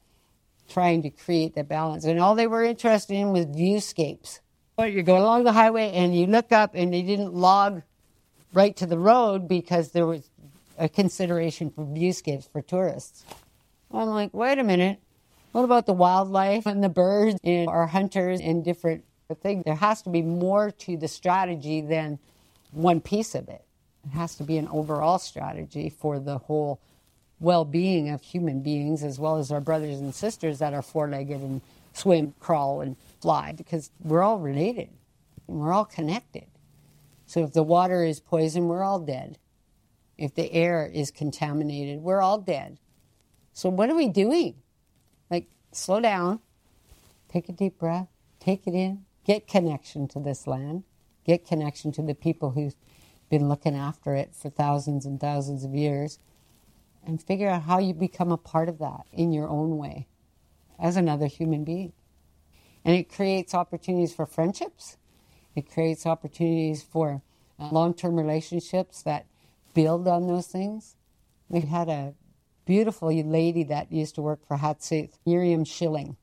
trying 0.73 1.03
to 1.03 1.11
create 1.11 1.55
the 1.55 1.65
balance. 1.65 2.05
And 2.05 2.19
all 2.21 2.35
they 2.35 2.47
were 2.47 2.65
interested 2.65 3.15
in 3.15 3.33
was 3.33 3.47
viewscapes. 3.47 4.41
But 4.77 4.93
you 4.93 5.03
go 5.03 5.19
along 5.19 5.45
the 5.45 5.53
highway 5.53 5.93
and 5.93 6.17
you 6.17 6.27
look 6.27 6.51
up 6.51 6.73
and 6.75 6.93
they 6.93 7.03
didn't 7.03 7.35
log 7.35 7.83
right 8.53 8.75
to 8.77 8.87
the 8.87 8.99
road 8.99 9.49
because 9.49 9.93
there 9.93 10.07
was 10.07 10.29
a 10.79 10.89
consideration 10.89 11.71
for 11.71 11.85
viewscapes 11.85 12.47
for 12.47 12.63
tourists. 12.63 13.25
I'm 13.93 14.09
like, 14.09 14.33
wait 14.33 14.59
a 14.59 14.65
minute. 14.65 14.99
What 15.53 15.65
about 15.65 15.85
the 15.85 15.93
wildlife 15.93 16.65
and 16.65 16.83
the 16.83 16.89
birds 16.89 17.39
and 17.45 17.69
our 17.69 17.87
hunters 17.87 18.41
and 18.41 18.65
different 18.65 19.05
things? 19.43 19.65
There 19.65 19.75
has 19.75 20.01
to 20.03 20.11
be 20.11 20.23
more 20.23 20.71
to 20.71 20.97
the 20.97 21.09
strategy 21.09 21.83
than 21.83 22.19
one 22.71 23.03
piece 23.03 23.35
of 23.35 23.49
it. 23.49 23.63
It 24.05 24.13
has 24.15 24.35
to 24.37 24.45
be 24.45 24.57
an 24.57 24.69
overall 24.69 25.19
strategy 25.19 25.91
for 25.91 26.19
the 26.19 26.39
whole 26.39 26.81
well 27.43 27.65
being 27.65 28.09
of 28.09 28.23
human 28.23 28.61
beings 28.63 29.03
as 29.03 29.19
well 29.19 29.37
as 29.37 29.51
our 29.51 29.61
brothers 29.61 29.99
and 29.99 30.15
sisters 30.15 30.61
that 30.61 30.73
are 30.73 30.81
four 30.81 31.09
legged 31.09 31.41
and 31.41 31.61
swim, 31.93 32.35
crawl, 32.41 32.81
and 32.81 32.97
fly 33.21 33.53
because 33.53 33.91
we're 34.03 34.23
all 34.23 34.39
related 34.39 34.89
and 35.49 35.59
we're 35.59 35.73
all 35.73 35.85
connected. 35.85 36.47
So 37.27 37.43
if 37.43 37.53
the 37.53 37.63
water 37.63 38.05
is 38.05 38.21
poisoned, 38.21 38.69
we're 38.69 38.85
all 38.85 39.01
dead. 39.01 39.39
If 40.17 40.35
the 40.35 40.53
air 40.53 40.87
is 40.87 41.11
contaminated, 41.11 42.01
we're 42.01 42.21
all 42.21 42.39
dead. 42.39 42.79
So 43.53 43.69
what 43.69 43.91
are 43.91 43.97
we 43.97 44.09
doing? 44.09 44.55
Like, 45.31 45.49
slow 45.73 46.01
down, 46.01 46.41
take 47.29 47.49
a 47.49 47.53
deep 47.53 47.79
breath, 47.79 48.09
take 48.39 48.67
it 48.67 48.75
in, 48.75 49.05
get 49.25 49.49
connection 49.49 50.07
to 50.09 50.21
this 50.21 50.47
land, 50.47 50.85
get 51.25 51.47
connection 51.47 51.91
to 51.93 52.03
the 52.03 52.15
people 52.15 52.51
who've 52.51 52.77
been 53.31 53.49
looking 53.49 53.75
after 53.75 54.15
it 54.15 54.35
for 54.35 54.51
thousands 54.51 55.07
and 55.07 55.19
thousands 55.19 55.65
of 55.65 55.75
years, 55.75 56.19
and 57.05 57.23
figure 57.23 57.49
out 57.49 57.63
how 57.63 57.79
you 57.79 57.95
become 57.95 58.33
a 58.33 58.37
part 58.37 58.69
of 58.69 58.79
that 58.79 59.07
in 59.13 59.33
your 59.33 59.49
own 59.49 59.77
way 59.77 60.07
as 60.79 60.97
another 60.97 61.27
human 61.27 61.65
being. 61.65 61.93
And 62.85 62.97
it 62.97 63.13
creates 63.13 63.55
opportunities 63.55 64.15
for 64.15 64.27
friendships. 64.27 64.97
It 65.55 65.71
creates 65.71 66.07
opportunities 66.07 66.83
for 66.83 67.23
uh, 67.59 67.69
long 67.71 67.95
term 67.95 68.17
relationships 68.17 69.03
that 69.03 69.27
build 69.75 70.09
on 70.09 70.27
those 70.27 70.47
things. 70.47 70.97
We 71.49 71.61
had 71.61 71.89
a 71.89 72.15
beautiful 72.65 73.13
lady 73.13 73.65
that 73.65 73.93
used 73.93 74.15
to 74.17 74.23
work 74.23 74.47
for 74.47 74.57
Xat'sull, 74.57 75.11
Miriam 75.27 75.65
Schilling. 75.65 76.17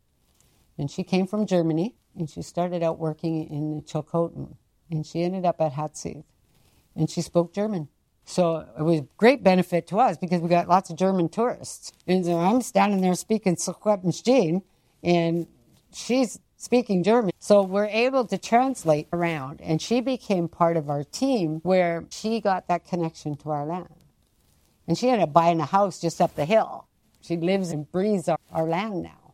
And 0.78 0.90
she 0.90 1.04
came 1.04 1.28
from 1.28 1.46
Germany 1.46 1.96
and 2.18 2.30
she 2.30 2.42
started 2.42 2.84
out 2.84 3.00
working 3.00 3.48
in 3.50 3.84
Chilcotin. 3.84 4.56
And 4.90 5.06
she 5.06 5.24
ended 5.24 5.46
up 5.46 5.62
at 5.62 5.74
Xat'sull. 5.74 6.24
And 6.96 7.10
she 7.10 7.22
spoke 7.22 7.54
German. 7.54 7.90
So 8.30 8.64
it 8.78 8.84
was 8.84 9.02
great 9.18 9.44
benefit 9.44 9.88
to 9.88 9.98
us 9.98 10.16
because 10.16 10.40
we 10.40 10.50
got 10.50 10.68
lots 10.68 10.92
of 10.92 10.98
German 10.98 11.30
tourists. 11.30 11.92
And 12.06 12.24
so 12.24 12.38
I'm 12.38 12.62
standing 12.62 13.02
there 13.02 13.16
speaking 13.16 13.56
Secwepemctsín, 13.56 14.62
and 15.04 15.48
she's 15.92 16.40
speaking 16.56 17.02
German. 17.02 17.32
So 17.40 17.64
we're 17.64 17.88
able 17.88 18.26
to 18.26 18.38
translate 18.38 19.08
around. 19.12 19.62
And 19.62 19.82
she 19.82 20.00
became 20.00 20.48
part 20.48 20.78
of 20.78 20.92
our 20.92 21.04
team 21.04 21.60
where 21.64 22.06
she 22.12 22.40
got 22.40 22.68
that 22.68 22.86
connection 22.88 23.36
to 23.38 23.50
our 23.50 23.66
land. 23.66 23.96
And 24.88 24.96
she 24.96 25.10
ended 25.10 25.24
up 25.24 25.34
buying 25.34 25.60
a 25.60 25.66
house 25.66 26.00
just 26.00 26.22
up 26.22 26.36
the 26.36 26.46
hill. 26.46 26.86
She 27.22 27.36
lives 27.36 27.72
and 27.72 27.92
breathes 27.92 28.30
our, 28.30 28.38
our 28.52 28.66
land 28.66 29.02
now 29.02 29.34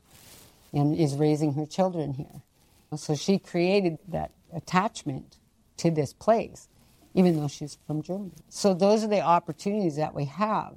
and 0.71 0.95
is 0.95 1.15
raising 1.15 1.53
her 1.55 1.65
children 1.65 2.13
here. 2.13 2.41
So 2.95 3.13
she 3.13 3.39
created 3.39 3.97
that 4.08 4.31
attachment 4.53 5.36
to 5.77 5.91
this 5.91 6.13
place, 6.13 6.69
even 7.15 7.39
though 7.39 7.47
she's 7.47 7.78
from 7.88 8.04
Germany. 8.04 8.34
So 8.49 8.73
those 8.73 9.04
are 9.04 9.08
the 9.08 9.21
opportunities 9.21 9.95
that 9.95 10.13
we 10.13 10.25
have. 10.25 10.75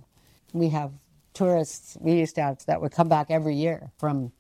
We 0.55 0.71
have 0.71 0.93
tourists, 1.35 1.99
we 2.01 2.15
used 2.15 2.37
to 2.37 2.43
have 2.43 2.65
that 2.67 2.81
would 2.81 2.93
come 2.93 3.09
back 3.09 3.27
every 3.29 3.57
year 3.57 3.91
from 3.99 4.33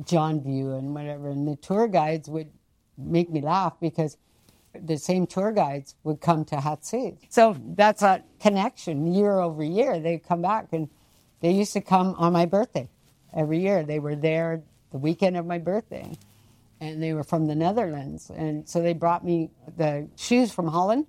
Jonview 0.00 0.78
and 0.78 0.94
whatever. 0.94 1.30
And 1.30 1.48
the 1.48 1.56
tour 1.56 1.88
guides 1.88 2.28
would 2.28 2.50
make 2.96 3.30
me 3.30 3.40
laugh 3.40 3.74
because 3.80 4.16
the 4.78 4.98
same 4.98 5.26
tour 5.26 5.50
guides 5.50 5.96
would 6.04 6.20
come 6.20 6.44
to 6.44 6.56
Xat'sull. 6.56 7.16
So 7.30 7.56
that's 7.74 8.02
a 8.02 8.22
connection 8.38 9.12
year 9.12 9.40
over 9.40 9.64
year. 9.64 9.98
They 9.98 10.18
come 10.18 10.42
back 10.42 10.68
and 10.72 10.88
they 11.40 11.50
used 11.52 11.72
to 11.72 11.80
come 11.80 12.14
on 12.18 12.32
my 12.32 12.46
birthday 12.46 12.88
every 13.34 13.60
year. 13.60 13.82
They 13.82 13.98
were 13.98 14.14
there 14.14 14.62
the 14.92 14.98
weekend 14.98 15.36
of 15.36 15.46
my 15.46 15.58
birthday 15.58 16.12
and 16.80 17.02
they 17.02 17.12
were 17.12 17.24
from 17.24 17.46
the 17.46 17.54
Netherlands. 17.54 18.30
And 18.30 18.68
so 18.68 18.80
they 18.82 18.92
brought 18.92 19.24
me 19.24 19.50
the 19.76 20.08
shoes 20.16 20.52
from 20.52 20.68
Holland. 20.68 21.06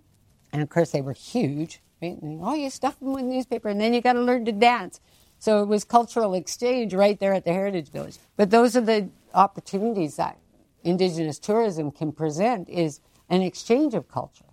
And 0.51 0.61
of 0.61 0.69
course, 0.69 0.91
they 0.91 1.01
were 1.01 1.13
huge. 1.13 1.81
Right? 2.01 2.19
They, 2.21 2.37
oh, 2.41 2.55
you 2.55 2.69
stuff 2.69 2.99
them 2.99 3.13
with 3.13 3.23
newspaper 3.23 3.69
and 3.69 3.79
then 3.79 3.93
you 3.93 4.01
got 4.01 4.13
to 4.13 4.21
learn 4.21 4.45
to 4.45 4.51
dance. 4.51 4.99
So 5.39 5.63
it 5.63 5.67
was 5.67 5.83
cultural 5.83 6.33
exchange 6.33 6.93
right 6.93 7.19
there 7.19 7.33
at 7.33 7.45
the 7.45 7.53
Heritage 7.53 7.89
Village. 7.89 8.17
But 8.37 8.51
those 8.51 8.75
are 8.75 8.81
the 8.81 9.09
opportunities 9.33 10.17
that 10.17 10.37
Indigenous 10.83 11.39
tourism 11.39 11.91
can 11.91 12.11
present 12.11 12.69
is 12.69 12.99
an 13.29 13.41
exchange 13.41 13.93
of 13.93 14.07
culture. 14.07 14.45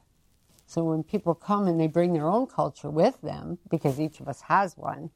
So 0.66 0.84
when 0.84 1.02
people 1.02 1.34
come 1.34 1.66
and 1.66 1.80
they 1.80 1.86
bring 1.86 2.12
their 2.12 2.26
own 2.26 2.46
culture 2.46 2.90
with 2.90 3.20
them, 3.22 3.58
because 3.70 3.98
each 3.98 4.20
of 4.20 4.28
us 4.28 4.42
has 4.42 4.76
one, 4.76 5.10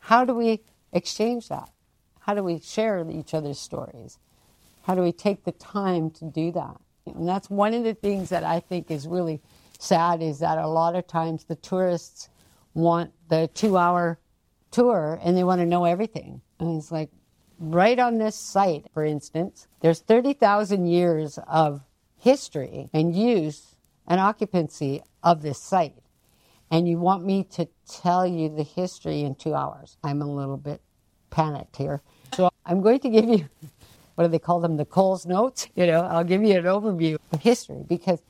how 0.00 0.24
do 0.24 0.34
we 0.34 0.60
exchange 0.92 1.48
that? 1.48 1.70
How 2.20 2.34
do 2.34 2.42
we 2.42 2.58
share 2.58 3.06
each 3.10 3.34
other's 3.34 3.58
stories? 3.58 4.18
How 4.84 4.94
do 4.94 5.02
we 5.02 5.12
take 5.12 5.44
the 5.44 5.52
time 5.52 6.10
to 6.12 6.24
do 6.24 6.50
that? 6.52 6.76
And 7.06 7.28
that's 7.28 7.50
one 7.50 7.74
of 7.74 7.84
the 7.84 7.94
things 7.94 8.30
that 8.30 8.44
I 8.44 8.60
think 8.60 8.90
is 8.90 9.06
really 9.06 9.40
sad 9.82 10.22
is 10.22 10.38
that 10.40 10.58
a 10.58 10.68
lot 10.68 10.94
of 10.94 11.06
times 11.06 11.44
the 11.44 11.56
tourists 11.56 12.28
want 12.74 13.12
the 13.28 13.48
two 13.54 13.76
hour 13.76 14.18
tour 14.70 15.18
and 15.22 15.36
they 15.36 15.44
want 15.44 15.60
to 15.60 15.66
know 15.66 15.84
everything. 15.84 16.40
And 16.58 16.76
it's 16.78 16.92
like, 16.92 17.10
right 17.58 17.98
on 17.98 18.18
this 18.18 18.36
site, 18.36 18.86
for 18.92 19.04
instance, 19.04 19.66
there's 19.80 20.00
30,000 20.00 20.86
years 20.86 21.38
of 21.48 21.82
history 22.18 22.90
and 22.92 23.16
use 23.16 23.76
and 24.06 24.20
occupancy 24.20 25.02
of 25.22 25.42
this 25.42 25.58
site. 25.58 25.94
And 26.70 26.88
you 26.88 26.98
want 26.98 27.24
me 27.24 27.44
to 27.52 27.68
tell 27.88 28.26
you 28.26 28.48
the 28.48 28.62
history 28.62 29.22
in 29.22 29.34
two 29.36 29.54
hours. 29.54 29.96
I'm 30.02 30.20
a 30.20 30.26
little 30.26 30.56
bit 30.56 30.80
panicked 31.30 31.76
here. 31.76 32.02
So 32.34 32.50
I'm 32.64 32.82
going 32.82 32.98
to 33.00 33.08
give 33.08 33.28
you, 33.28 33.48
what 34.16 34.24
do 34.24 34.28
they 34.28 34.38
call 34.38 34.60
them, 34.60 34.76
the 34.76 34.84
Coles 34.84 35.26
notes? 35.26 35.68
You 35.76 35.86
know, 35.86 36.02
I'll 36.02 36.24
give 36.24 36.42
you 36.42 36.56
an 36.56 36.64
overview 36.64 37.18
of 37.32 37.40
history 37.40 37.84
because 37.86 38.20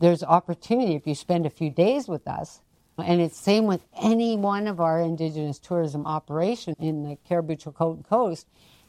there's 0.00 0.22
opportunity 0.22 0.94
if 0.94 1.06
you 1.06 1.14
spend 1.14 1.46
a 1.46 1.50
few 1.50 1.70
days 1.70 2.08
with 2.08 2.26
us 2.26 2.60
and 2.98 3.20
it's 3.20 3.38
same 3.38 3.66
with 3.66 3.84
any 4.00 4.36
one 4.36 4.66
of 4.66 4.80
our 4.80 5.00
indigenous 5.00 5.58
tourism 5.58 6.06
operations 6.06 6.76
in 6.80 7.08
the 7.08 7.16
Cariboo 7.28 7.56
Chilcotin 7.56 8.06
Coast. 8.06 8.46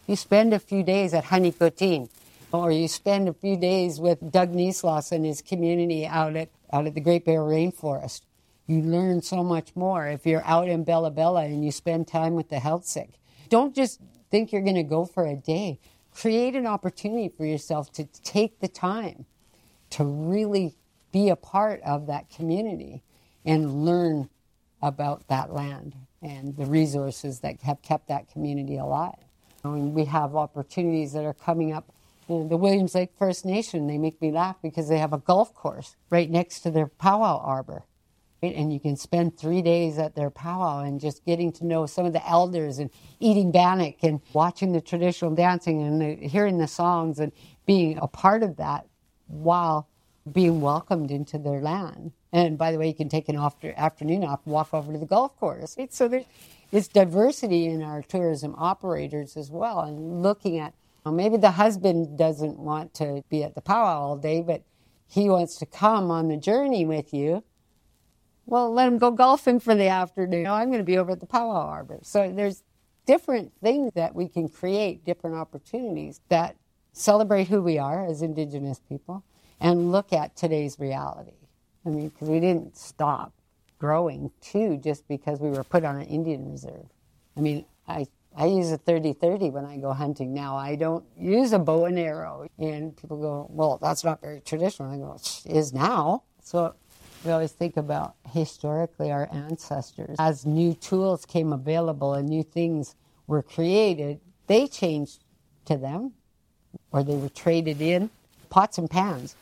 You 0.07 0.15
spend 0.15 0.53
a 0.53 0.59
few 0.59 0.83
days 0.83 1.13
at 1.13 1.25
Hanikotin, 1.25 2.09
or 2.51 2.71
you 2.71 2.87
spend 2.87 3.29
a 3.29 3.33
few 3.33 3.55
days 3.55 3.99
with 3.99 4.31
Doug 4.31 4.53
Neasloss 4.53 5.11
and 5.11 5.25
his 5.25 5.41
community 5.41 6.05
out 6.05 6.35
at 6.35 6.49
out 6.73 6.87
at 6.87 6.95
the 6.95 7.01
Great 7.01 7.25
Bear 7.25 7.39
Rainforest. 7.41 8.21
You 8.65 8.81
learn 8.81 9.21
so 9.21 9.43
much 9.43 9.75
more 9.75 10.07
if 10.07 10.25
you're 10.25 10.45
out 10.45 10.69
in 10.69 10.83
Bella 10.83 11.11
Bella 11.11 11.43
and 11.43 11.63
you 11.63 11.71
spend 11.71 12.07
time 12.07 12.33
with 12.33 12.49
the 12.49 12.57
Heiltsuk. 12.57 13.09
Don't 13.49 13.75
just 13.75 13.99
think 14.29 14.51
you're 14.51 14.61
going 14.61 14.75
to 14.75 14.83
go 14.83 15.05
for 15.05 15.25
a 15.25 15.35
day. 15.35 15.79
Create 16.13 16.55
an 16.55 16.65
opportunity 16.65 17.27
for 17.29 17.45
yourself 17.45 17.91
to 17.93 18.05
take 18.23 18.59
the 18.59 18.67
time 18.69 19.25
to 19.89 20.05
really 20.05 20.75
be 21.11 21.29
a 21.29 21.35
part 21.35 21.81
of 21.83 22.07
that 22.07 22.29
community 22.29 23.03
and 23.45 23.85
learn 23.85 24.29
about 24.81 25.27
that 25.27 25.53
land 25.53 25.95
and 26.21 26.55
the 26.55 26.65
resources 26.65 27.39
that 27.39 27.61
have 27.61 27.81
kept 27.81 28.07
that 28.07 28.31
community 28.31 28.77
alive. 28.77 29.15
We 29.63 30.05
have 30.05 30.35
opportunities 30.35 31.13
that 31.13 31.25
are 31.25 31.33
coming 31.33 31.71
up. 31.71 31.91
The 32.27 32.57
Williams 32.57 32.95
Lake 32.95 33.11
First 33.17 33.45
Nation, 33.45 33.87
they 33.87 33.97
make 33.97 34.21
me 34.21 34.31
laugh 34.31 34.55
because 34.61 34.87
they 34.87 34.97
have 34.99 35.13
a 35.13 35.17
golf 35.17 35.53
course 35.53 35.95
right 36.09 36.29
next 36.29 36.61
to 36.61 36.71
their 36.71 36.87
powwow 36.87 37.39
arbor. 37.39 37.83
And 38.41 38.73
you 38.73 38.79
can 38.79 38.95
spend 38.95 39.37
three 39.37 39.61
days 39.61 39.99
at 39.99 40.15
their 40.15 40.31
powwow 40.31 40.79
and 40.79 40.99
just 40.99 41.23
getting 41.25 41.51
to 41.53 41.65
know 41.65 41.85
some 41.85 42.05
of 42.05 42.13
the 42.13 42.27
elders 42.27 42.79
and 42.79 42.89
eating 43.19 43.51
bannock 43.51 43.95
and 44.01 44.19
watching 44.33 44.71
the 44.71 44.81
traditional 44.81 45.35
dancing 45.35 45.83
and 45.83 46.01
the, 46.01 46.27
hearing 46.27 46.57
the 46.57 46.67
songs 46.67 47.19
and 47.19 47.31
being 47.67 47.99
a 47.99 48.07
part 48.07 48.41
of 48.41 48.57
that 48.57 48.87
while 49.27 49.87
being 50.31 50.61
welcomed 50.61 51.11
into 51.11 51.37
their 51.37 51.61
land. 51.61 52.11
And 52.31 52.57
by 52.57 52.71
the 52.71 52.77
way, 52.77 52.87
you 52.87 52.93
can 52.93 53.09
take 53.09 53.29
an 53.29 53.37
after, 53.37 53.73
afternoon 53.75 54.23
off, 54.23 54.45
walk 54.45 54.73
over 54.73 54.93
to 54.93 54.99
the 54.99 55.05
golf 55.05 55.37
course. 55.37 55.77
So 55.89 56.07
there's, 56.07 56.25
there's 56.71 56.87
diversity 56.87 57.65
in 57.65 57.81
our 57.81 58.01
tourism 58.01 58.55
operators 58.57 59.35
as 59.35 59.49
well, 59.49 59.81
and 59.81 60.21
looking 60.21 60.59
at 60.59 60.73
well, 61.03 61.15
maybe 61.15 61.37
the 61.37 61.51
husband 61.51 62.15
doesn't 62.15 62.59
want 62.59 62.93
to 62.95 63.23
be 63.27 63.43
at 63.43 63.55
the 63.55 63.61
powwow 63.61 64.01
all 64.01 64.17
day, 64.17 64.41
but 64.41 64.61
he 65.07 65.29
wants 65.29 65.55
to 65.57 65.65
come 65.65 66.11
on 66.11 66.27
the 66.27 66.37
journey 66.37 66.85
with 66.85 67.11
you 67.11 67.43
well, 68.45 68.73
let 68.73 68.87
him 68.87 68.97
go 68.97 69.11
golfing 69.11 69.59
for 69.59 69.75
the 69.75 69.87
afternoon. 69.87 70.45
Oh, 70.45 70.53
I'm 70.53 70.67
going 70.67 70.79
to 70.79 70.83
be 70.83 70.97
over 70.97 71.11
at 71.11 71.21
the 71.21 71.25
powwow 71.25 71.67
arbor. 71.67 71.99
So 72.03 72.31
there's 72.31 72.63
different 73.05 73.53
things 73.61 73.93
that 73.93 74.13
we 74.13 74.27
can 74.27 74.49
create, 74.49 75.05
different 75.05 75.37
opportunities 75.37 76.19
that 76.29 76.57
celebrate 76.91 77.47
who 77.47 77.61
we 77.61 77.77
are 77.77 78.05
as 78.05 78.21
Indigenous 78.21 78.81
people 78.89 79.23
and 79.61 79.91
look 79.91 80.11
at 80.11 80.35
today's 80.35 80.79
reality. 80.79 81.31
I 81.85 81.89
mean, 81.89 82.09
because 82.09 82.27
we 82.27 82.39
didn't 82.39 82.75
stop 82.75 83.31
growing 83.79 84.31
too 84.41 84.77
just 84.77 85.07
because 85.07 85.39
we 85.39 85.49
were 85.49 85.63
put 85.63 85.85
on 85.85 85.95
an 85.95 86.07
Indian 86.07 86.51
reserve. 86.51 86.87
I 87.37 87.41
mean, 87.41 87.65
I 87.87 88.07
I 88.35 88.45
use 88.45 88.71
a 88.71 88.77
30-30 88.77 89.51
when 89.51 89.65
I 89.65 89.77
go 89.77 89.91
hunting 89.91 90.33
now. 90.33 90.55
I 90.55 90.75
don't 90.75 91.03
use 91.17 91.51
a 91.51 91.59
bow 91.59 91.85
and 91.85 91.99
arrow. 91.99 92.47
And 92.57 92.95
people 92.95 93.17
go, 93.17 93.47
well, 93.49 93.77
that's 93.81 94.03
not 94.03 94.21
very 94.21 94.39
traditional. 94.39 94.89
I 94.89 94.97
go, 94.97 95.15
it 95.15 95.45
is 95.45 95.73
now. 95.73 96.23
So 96.41 96.73
we 97.25 97.31
always 97.31 97.51
think 97.51 97.75
about 97.75 98.15
historically 98.29 99.11
our 99.11 99.27
ancestors. 99.33 100.15
As 100.17 100.45
new 100.45 100.73
tools 100.73 101.25
came 101.25 101.51
available 101.51 102.13
and 102.13 102.29
new 102.29 102.43
things 102.43 102.95
were 103.27 103.41
created, 103.41 104.21
they 104.47 104.65
changed 104.65 105.25
to 105.65 105.75
them, 105.75 106.13
or 106.91 107.03
they 107.03 107.15
were 107.15 107.29
traded 107.29 107.81
in. 107.81 108.09
Pots 108.49 108.77
and 108.77 108.89
pans 108.89 109.35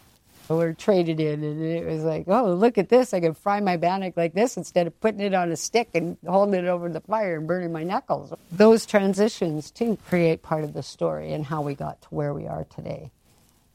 were 0.58 0.74
traded 0.74 1.20
in, 1.20 1.44
and 1.44 1.62
it 1.64 1.86
was 1.86 2.04
like, 2.04 2.26
oh, 2.28 2.54
look 2.54 2.78
at 2.78 2.90
this! 2.90 3.14
I 3.14 3.20
can 3.20 3.34
fry 3.34 3.60
my 3.60 3.78
bannock 3.78 4.18
like 4.18 4.34
this 4.34 4.58
instead 4.58 4.88
of 4.88 5.00
putting 5.00 5.22
it 5.22 5.34
on 5.34 5.52
a 5.52 5.56
stick 5.56 5.90
and 5.94 6.18
holding 6.28 6.56
it 6.56 6.68
over 6.68 6.90
the 6.90 7.02
fire 7.02 7.38
and 7.38 7.48
burning 7.48 7.72
my 7.72 7.84
knuckles. 7.84 8.34
Those 8.52 8.86
transitions 8.86 9.72
too 9.72 9.98
create 10.08 10.42
part 10.42 10.64
of 10.64 10.74
the 10.74 10.84
story 10.84 11.34
and 11.34 11.46
how 11.46 11.62
we 11.62 11.76
got 11.76 12.02
to 12.02 12.08
where 12.10 12.34
we 12.34 12.48
are 12.48 12.66
today, 12.66 13.12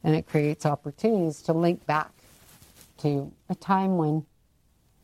and 0.03 0.15
it 0.15 0.27
creates 0.27 0.67
opportunities 0.67 1.43
to 1.43 1.53
link 1.53 1.87
back 1.87 2.11
to 2.99 3.33
a 3.49 3.55
time 3.55 3.97
when 3.97 4.27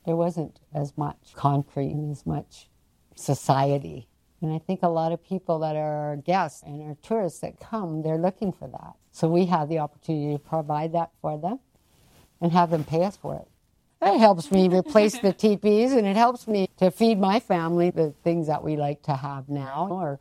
there 0.06 0.16
wasn't 0.16 0.58
as 0.74 0.96
much 0.96 1.34
concrete 1.34 1.90
and 1.90 2.10
as 2.10 2.24
much 2.26 2.68
society. 3.14 4.06
And 4.42 4.52
I 4.52 4.58
think 4.58 4.82
a 4.82 4.88
lot 4.88 5.12
of 5.12 5.22
people 5.22 5.58
that 5.58 5.76
are 5.76 6.08
our 6.08 6.16
guests 6.16 6.62
and 6.62 6.82
our 6.82 6.96
tourists 7.02 7.40
that 7.40 7.60
come, 7.60 8.02
they're 8.02 8.16
looking 8.16 8.52
for 8.52 8.68
that. 8.68 8.94
So 9.12 9.28
we 9.28 9.46
have 9.46 9.68
the 9.68 9.78
opportunity 9.78 10.34
to 10.34 10.38
provide 10.38 10.92
that 10.92 11.10
for 11.20 11.38
them 11.38 11.60
and 12.40 12.52
have 12.52 12.70
them 12.70 12.84
pay 12.84 13.04
us 13.04 13.16
for 13.16 13.36
it. 13.36 13.48
It 14.02 14.18
helps 14.18 14.50
me 14.50 14.68
replace 14.68 15.18
the 15.18 15.32
teepees 15.44 15.92
and 15.92 16.06
it 16.06 16.16
helps 16.16 16.48
me 16.48 16.68
to 16.78 16.90
feed 16.90 17.18
my 17.18 17.38
family 17.38 17.90
the 17.90 18.14
things 18.24 18.46
that 18.46 18.64
we 18.64 18.76
like 18.76 19.02
to 19.02 19.14
have 19.14 19.48
now 19.48 19.88
or 19.90 20.18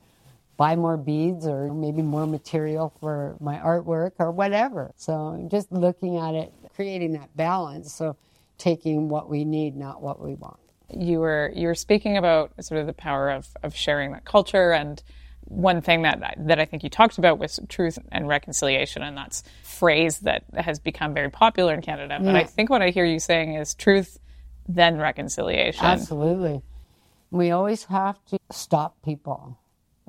buy 0.58 0.76
more 0.76 0.98
beads 0.98 1.48
or 1.48 1.74
maybe 1.74 2.02
more 2.02 2.28
material 2.28 2.94
for 3.00 3.38
my 3.40 3.58
artwork 3.58 4.12
or 4.20 4.32
whatever. 4.32 4.92
So 4.98 5.48
just 5.50 5.72
looking 5.72 6.18
at 6.18 6.36
it 6.36 6.54
creating 6.76 7.14
that 7.14 7.36
balance. 7.36 7.94
So 7.94 8.18
taking 8.58 9.10
what 9.10 9.30
we 9.30 9.44
need, 9.44 9.76
not 9.76 10.02
what 10.02 10.22
we 10.22 10.36
want. 10.36 10.60
You 10.92 11.20
were 11.20 11.52
you 11.56 11.68
were 11.68 11.76
speaking 11.76 12.18
about 12.18 12.52
sort 12.64 12.82
of 12.82 12.88
the 12.88 12.94
power 12.94 13.30
of, 13.30 13.48
of 13.64 13.76
sharing 13.76 14.12
that 14.12 14.26
culture 14.26 14.72
and 14.72 15.02
one 15.50 15.82
thing 15.82 16.04
that 16.04 16.36
that 16.38 16.60
I 16.60 16.66
think 16.66 16.84
you 16.84 16.90
talked 16.90 17.18
about 17.18 17.40
was 17.40 17.60
truth 17.68 18.00
and 18.12 18.28
reconciliation, 18.28 19.02
and 19.02 19.18
that's 19.18 19.42
a 19.42 19.66
phrase 19.66 20.20
that 20.20 20.44
has 20.56 20.80
become 20.80 21.14
very 21.14 21.30
popular 21.30 21.74
in 21.74 21.82
Canada. 21.82 22.20
But 22.22 22.36
I 22.36 22.44
think 22.44 22.70
what 22.70 22.82
I 22.82 22.90
hear 22.90 23.06
you 23.06 23.20
saying 23.20 23.56
is 23.56 23.74
truth, 23.74 24.20
then 24.68 24.98
reconciliation. 24.98 25.86
Absolutely. 25.86 26.62
We 27.32 27.52
always 27.52 27.84
have 27.86 28.24
to 28.26 28.40
stop 28.52 28.96
people 29.04 29.58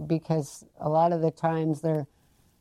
because 0.06 0.64
a 0.78 0.88
lot 0.88 1.12
of 1.12 1.20
the 1.20 1.30
times 1.30 1.80
they're 1.80 2.06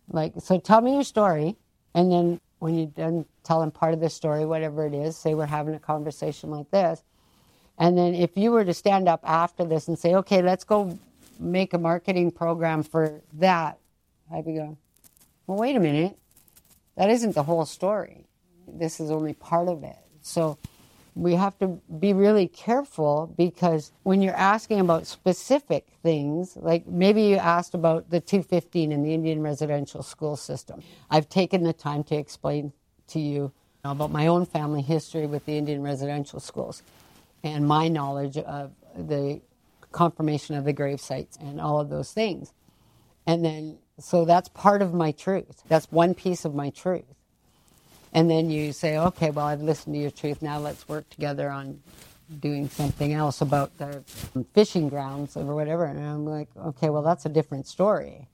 like, 0.10 0.34
"So 0.40 0.60
tell 0.60 0.82
me 0.82 0.94
your 0.96 1.04
story," 1.04 1.58
and 1.94 2.12
then 2.12 2.42
when 2.60 2.76
you're 2.76 2.88
done 2.88 3.26
telling 3.44 3.72
part 3.72 3.94
of 3.94 4.00
the 4.00 4.10
story, 4.10 4.46
whatever 4.46 4.86
it 4.86 4.94
is, 4.94 5.16
say 5.16 5.34
we're 5.34 5.46
having 5.46 5.76
a 5.76 5.80
conversation 5.80 6.50
like 6.52 6.70
this, 6.72 7.04
and 7.78 7.98
then 7.98 8.14
if 8.14 8.36
you 8.36 8.52
were 8.52 8.66
to 8.66 8.74
stand 8.74 9.08
up 9.08 9.22
after 9.24 9.64
this 9.64 9.88
and 9.88 9.98
say, 9.98 10.14
okay, 10.16 10.42
let's 10.42 10.66
go 10.66 11.00
make 11.40 11.74
a 11.74 11.78
marketing 11.78 12.32
program 12.32 12.84
for 12.84 13.22
that, 13.34 13.80
I'd 14.32 14.46
be 14.46 14.54
going, 14.54 14.78
well, 15.48 15.58
wait 15.58 15.76
a 15.76 15.80
minute. 15.80 16.18
That 16.96 17.10
isn't 17.10 17.34
the 17.34 17.44
whole 17.44 17.66
story. 17.66 18.26
This 18.68 19.00
is 19.00 19.10
only 19.10 19.34
part 19.34 19.68
of 19.68 19.84
it. 19.84 19.98
So 20.22 20.58
we 21.16 21.34
have 21.36 21.58
to 21.60 21.80
be 22.00 22.14
really 22.14 22.48
careful 22.48 23.34
because 23.38 23.92
when 24.04 24.22
you're 24.22 24.36
asking 24.36 24.80
about 24.80 25.08
specific 25.08 25.88
things, 26.04 26.56
like 26.56 26.88
maybe 26.88 27.24
you 27.24 27.38
asked 27.38 27.74
about 27.74 28.10
the 28.10 28.20
215 28.20 28.92
in 28.92 29.04
the 29.04 29.14
Indian 29.14 29.42
residential 29.42 30.04
school 30.04 30.36
system, 30.36 30.82
I've 31.10 31.30
taken 31.30 31.64
the 31.64 31.74
time 31.74 32.04
to 32.06 32.16
explain 32.16 32.74
to 33.08 33.20
you 33.20 33.52
about 33.84 34.12
my 34.12 34.28
own 34.28 34.46
family 34.46 34.82
history 34.82 35.26
with 35.26 35.46
the 35.46 35.58
Indian 35.58 35.82
residential 35.82 36.40
schools 36.40 36.84
and 37.44 37.68
my 37.68 37.88
knowledge 37.88 38.38
of 38.38 38.72
the 38.96 39.42
confirmation 39.92 40.56
of 40.56 40.66
the 40.66 40.74
grave 40.74 41.02
sites 41.02 41.38
and 41.38 41.60
all 41.60 41.80
of 41.80 41.90
those 41.90 42.12
things. 42.12 42.54
And 43.26 43.44
then, 43.44 43.78
so 44.00 44.26
that's 44.26 44.50
part 44.50 44.82
of 44.82 44.94
my 44.94 45.12
truth. 45.12 45.64
That's 45.68 45.92
one 45.92 46.14
piece 46.14 46.46
of 46.46 46.56
my 46.56 46.70
truth 46.70 47.06
and 48.14 48.30
then 48.30 48.50
you 48.50 48.74
say, 48.74 48.98
okay, 48.98 49.30
well, 49.30 49.46
I've 49.46 49.62
listened 49.62 49.96
to 49.96 50.02
your 50.02 50.12
truth. 50.12 50.42
Now 50.42 50.60
let's 50.60 50.88
work 50.88 51.10
together 51.10 51.50
on 51.50 51.80
doing 52.40 52.70
something 52.70 53.14
else 53.14 53.42
about 53.42 53.78
the 53.78 54.04
fishing 54.54 54.90
grounds 54.90 55.38
or 55.38 55.56
whatever. 55.56 55.86
And 55.86 56.00
I'm 56.00 56.26
like, 56.26 56.48
okay, 56.58 56.90
well, 56.90 57.04
that's 57.04 57.26
a 57.26 57.30
different 57.30 57.68
story. 57.68 58.28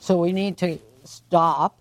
So 0.00 0.18
we 0.18 0.32
need 0.32 0.56
to 0.58 0.78
stop 1.04 1.78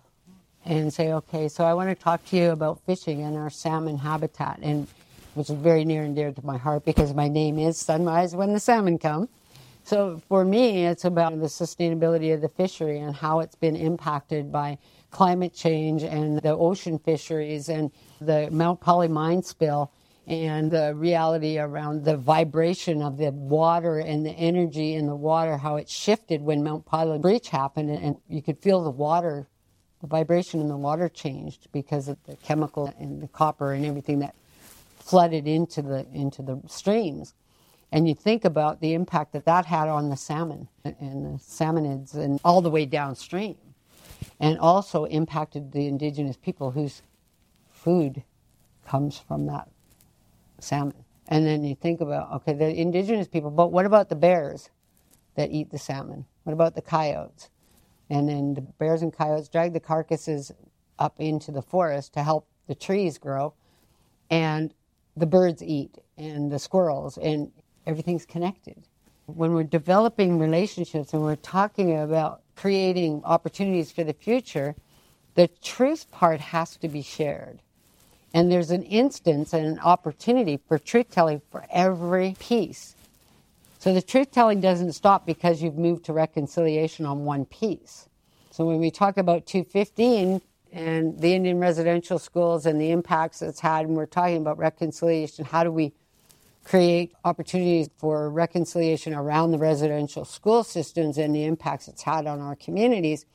and 0.65 0.93
say, 0.93 1.13
okay, 1.13 1.47
so 1.47 1.63
I 1.63 1.73
want 1.73 1.89
to 1.89 1.95
talk 1.95 2.23
to 2.25 2.37
you 2.37 2.51
about 2.51 2.81
fishing 2.85 3.21
and 3.21 3.35
our 3.35 3.49
salmon 3.49 3.97
habitat, 3.97 4.59
and 4.61 4.87
which 5.33 5.49
is 5.49 5.55
very 5.55 5.85
near 5.85 6.03
and 6.03 6.15
dear 6.15 6.31
to 6.31 6.45
my 6.45 6.57
heart 6.57 6.83
because 6.85 7.13
my 7.13 7.27
name 7.27 7.57
is 7.57 7.77
Sunrise 7.77 8.35
When 8.35 8.53
the 8.53 8.59
Salmon 8.59 8.97
Come. 8.97 9.29
So 9.83 10.21
for 10.27 10.45
me, 10.45 10.85
it's 10.85 11.05
about 11.05 11.39
the 11.39 11.47
sustainability 11.47 12.33
of 12.33 12.41
the 12.41 12.49
fishery 12.49 12.99
and 12.99 13.15
how 13.15 13.39
it's 13.39 13.55
been 13.55 13.75
impacted 13.75 14.51
by 14.51 14.77
climate 15.09 15.53
change 15.53 16.03
and 16.03 16.39
the 16.39 16.55
ocean 16.55 16.99
fisheries 16.99 17.69
and 17.69 17.91
the 18.19 18.49
Mount 18.51 18.79
Polley 18.79 19.07
mine 19.07 19.41
spill 19.43 19.91
and 20.27 20.69
the 20.69 20.93
reality 20.95 21.57
around 21.57 22.05
the 22.05 22.15
vibration 22.15 23.01
of 23.01 23.17
the 23.17 23.31
water 23.31 23.99
and 23.99 24.25
the 24.25 24.31
energy 24.31 24.93
in 24.93 25.07
the 25.07 25.15
water, 25.15 25.57
how 25.57 25.77
it 25.77 25.89
shifted 25.89 26.41
when 26.41 26.63
Mount 26.63 26.85
Polley 26.85 27.17
breach 27.17 27.49
happened, 27.49 27.89
and 27.89 28.17
you 28.29 28.41
could 28.41 28.59
feel 28.59 28.83
the 28.83 28.91
water, 28.91 29.47
the 29.99 30.07
vibration 30.07 30.61
in 30.61 30.67
the 30.67 30.77
water 30.77 31.09
changed 31.09 31.67
because 31.71 32.07
of 32.07 32.17
the 32.25 32.35
chemical 32.37 32.93
and 32.99 33.21
the 33.21 33.27
copper 33.27 33.73
and 33.73 33.83
everything 33.83 34.19
that 34.19 34.35
flooded 35.01 35.47
into 35.47 35.81
the 35.81 36.05
into 36.13 36.41
the 36.41 36.61
streams. 36.67 37.33
And 37.91 38.07
you 38.07 38.15
think 38.15 38.45
about 38.45 38.79
the 38.79 38.93
impact 38.93 39.33
that 39.33 39.45
that 39.45 39.65
had 39.65 39.89
on 39.89 40.09
the 40.09 40.15
salmon 40.15 40.69
and 40.85 41.25
the 41.25 41.39
salmonids 41.39 42.13
and 42.15 42.39
all 42.45 42.61
the 42.61 42.69
way 42.69 42.85
downstream 42.85 43.57
and 44.39 44.57
also 44.59 45.05
impacted 45.05 45.71
the 45.71 45.87
indigenous 45.87 46.37
people 46.37 46.71
whose 46.71 47.01
food 47.69 48.23
comes 48.85 49.17
from 49.17 49.45
that 49.47 49.69
salmon. 50.59 51.03
And 51.27 51.45
then 51.45 51.63
you 51.63 51.75
think 51.75 52.01
about, 52.01 52.31
okay, 52.33 52.53
the 52.53 52.73
indigenous 52.73 53.27
people, 53.27 53.51
but 53.51 53.71
what 53.71 53.85
about 53.85 54.09
the 54.09 54.15
bears 54.15 54.69
that 55.35 55.51
eat 55.51 55.69
the 55.69 55.77
salmon? 55.77 56.25
What 56.43 56.53
about 56.53 56.75
the 56.75 56.81
coyotes? 56.81 57.49
And 58.09 58.27
then 58.27 58.53
the 58.53 58.61
bears 58.61 59.01
and 59.01 59.13
coyotes 59.13 59.47
drag 59.47 59.73
the 59.73 59.79
carcasses 59.79 60.51
up 60.99 61.15
into 61.19 61.51
the 61.51 61.61
forest 61.61 62.13
to 62.13 62.23
help 62.23 62.47
the 62.67 62.75
trees 62.75 63.17
grow, 63.17 63.53
and 64.29 64.73
the 65.17 65.25
birds 65.25 65.61
eat, 65.63 65.95
and 66.17 66.51
the 66.51 66.59
squirrels, 66.59 67.17
and 67.17 67.51
everything's 67.85 68.25
connected. 68.25 68.77
When 69.25 69.53
we're 69.53 69.63
developing 69.63 70.39
relationships 70.39 71.13
and 71.13 71.21
we're 71.21 71.35
talking 71.35 71.97
about 71.97 72.41
creating 72.55 73.21
opportunities 73.23 73.91
for 73.91 74.03
the 74.03 74.13
future, 74.13 74.75
the 75.35 75.47
truth 75.63 76.09
part 76.11 76.39
has 76.39 76.75
to 76.77 76.87
be 76.87 77.01
shared. 77.01 77.59
And 78.33 78.51
there's 78.51 78.71
an 78.71 78.83
instance 78.83 79.53
and 79.53 79.65
an 79.65 79.79
opportunity 79.79 80.59
for 80.67 80.77
truth 80.77 81.09
telling 81.11 81.41
for 81.51 81.65
every 81.69 82.35
piece. 82.39 82.95
So 83.79 83.93
the 83.93 84.01
truth 84.01 84.31
telling 84.31 84.61
doesn't 84.61 84.93
stop 84.93 85.25
because 85.25 85.61
you've 85.61 85.77
moved 85.77 86.05
to 86.05 86.13
reconciliation 86.13 87.05
on 87.05 87.25
one 87.25 87.45
piece. 87.45 88.07
So 88.51 88.65
when 88.65 88.79
we 88.79 88.91
talk 88.91 89.17
about 89.17 89.45
215 89.47 90.41
and 90.71 91.19
the 91.19 91.33
Indian 91.33 91.59
residential 91.59 92.19
schools 92.19 92.65
and 92.65 92.79
the 92.79 92.91
impacts 92.91 93.41
it's 93.41 93.59
had, 93.59 93.85
and 93.85 93.95
we're 93.95 94.05
talking 94.05 94.37
about 94.37 94.57
reconciliation, 94.57 95.45
how 95.45 95.63
do 95.63 95.71
we 95.71 95.93
create 96.63 97.11
opportunities 97.25 97.89
for 97.97 98.29
reconciliation 98.29 99.13
around 99.13 99.51
the 99.51 99.57
residential 99.57 100.23
school 100.23 100.63
systems 100.63 101.17
and 101.17 101.35
the 101.35 101.43
impacts 101.43 101.87
it's 101.87 102.03
had 102.03 102.27
on 102.27 102.39
our 102.39 102.55
communities. 102.55 103.25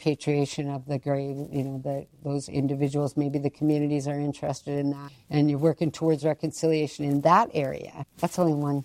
Patriation 0.00 0.68
of 0.68 0.84
the 0.86 0.98
grave, 0.98 1.36
you 1.52 1.62
know, 1.62 1.78
the, 1.78 2.06
those 2.24 2.48
individuals, 2.48 3.16
maybe 3.16 3.38
the 3.38 3.50
communities 3.50 4.08
are 4.08 4.18
interested 4.18 4.76
in 4.76 4.90
that, 4.90 5.12
and 5.30 5.48
you're 5.48 5.60
working 5.60 5.92
towards 5.92 6.24
reconciliation 6.24 7.04
in 7.04 7.20
that 7.20 7.50
area. 7.54 8.04
That's 8.18 8.36
only 8.36 8.54
one. 8.54 8.84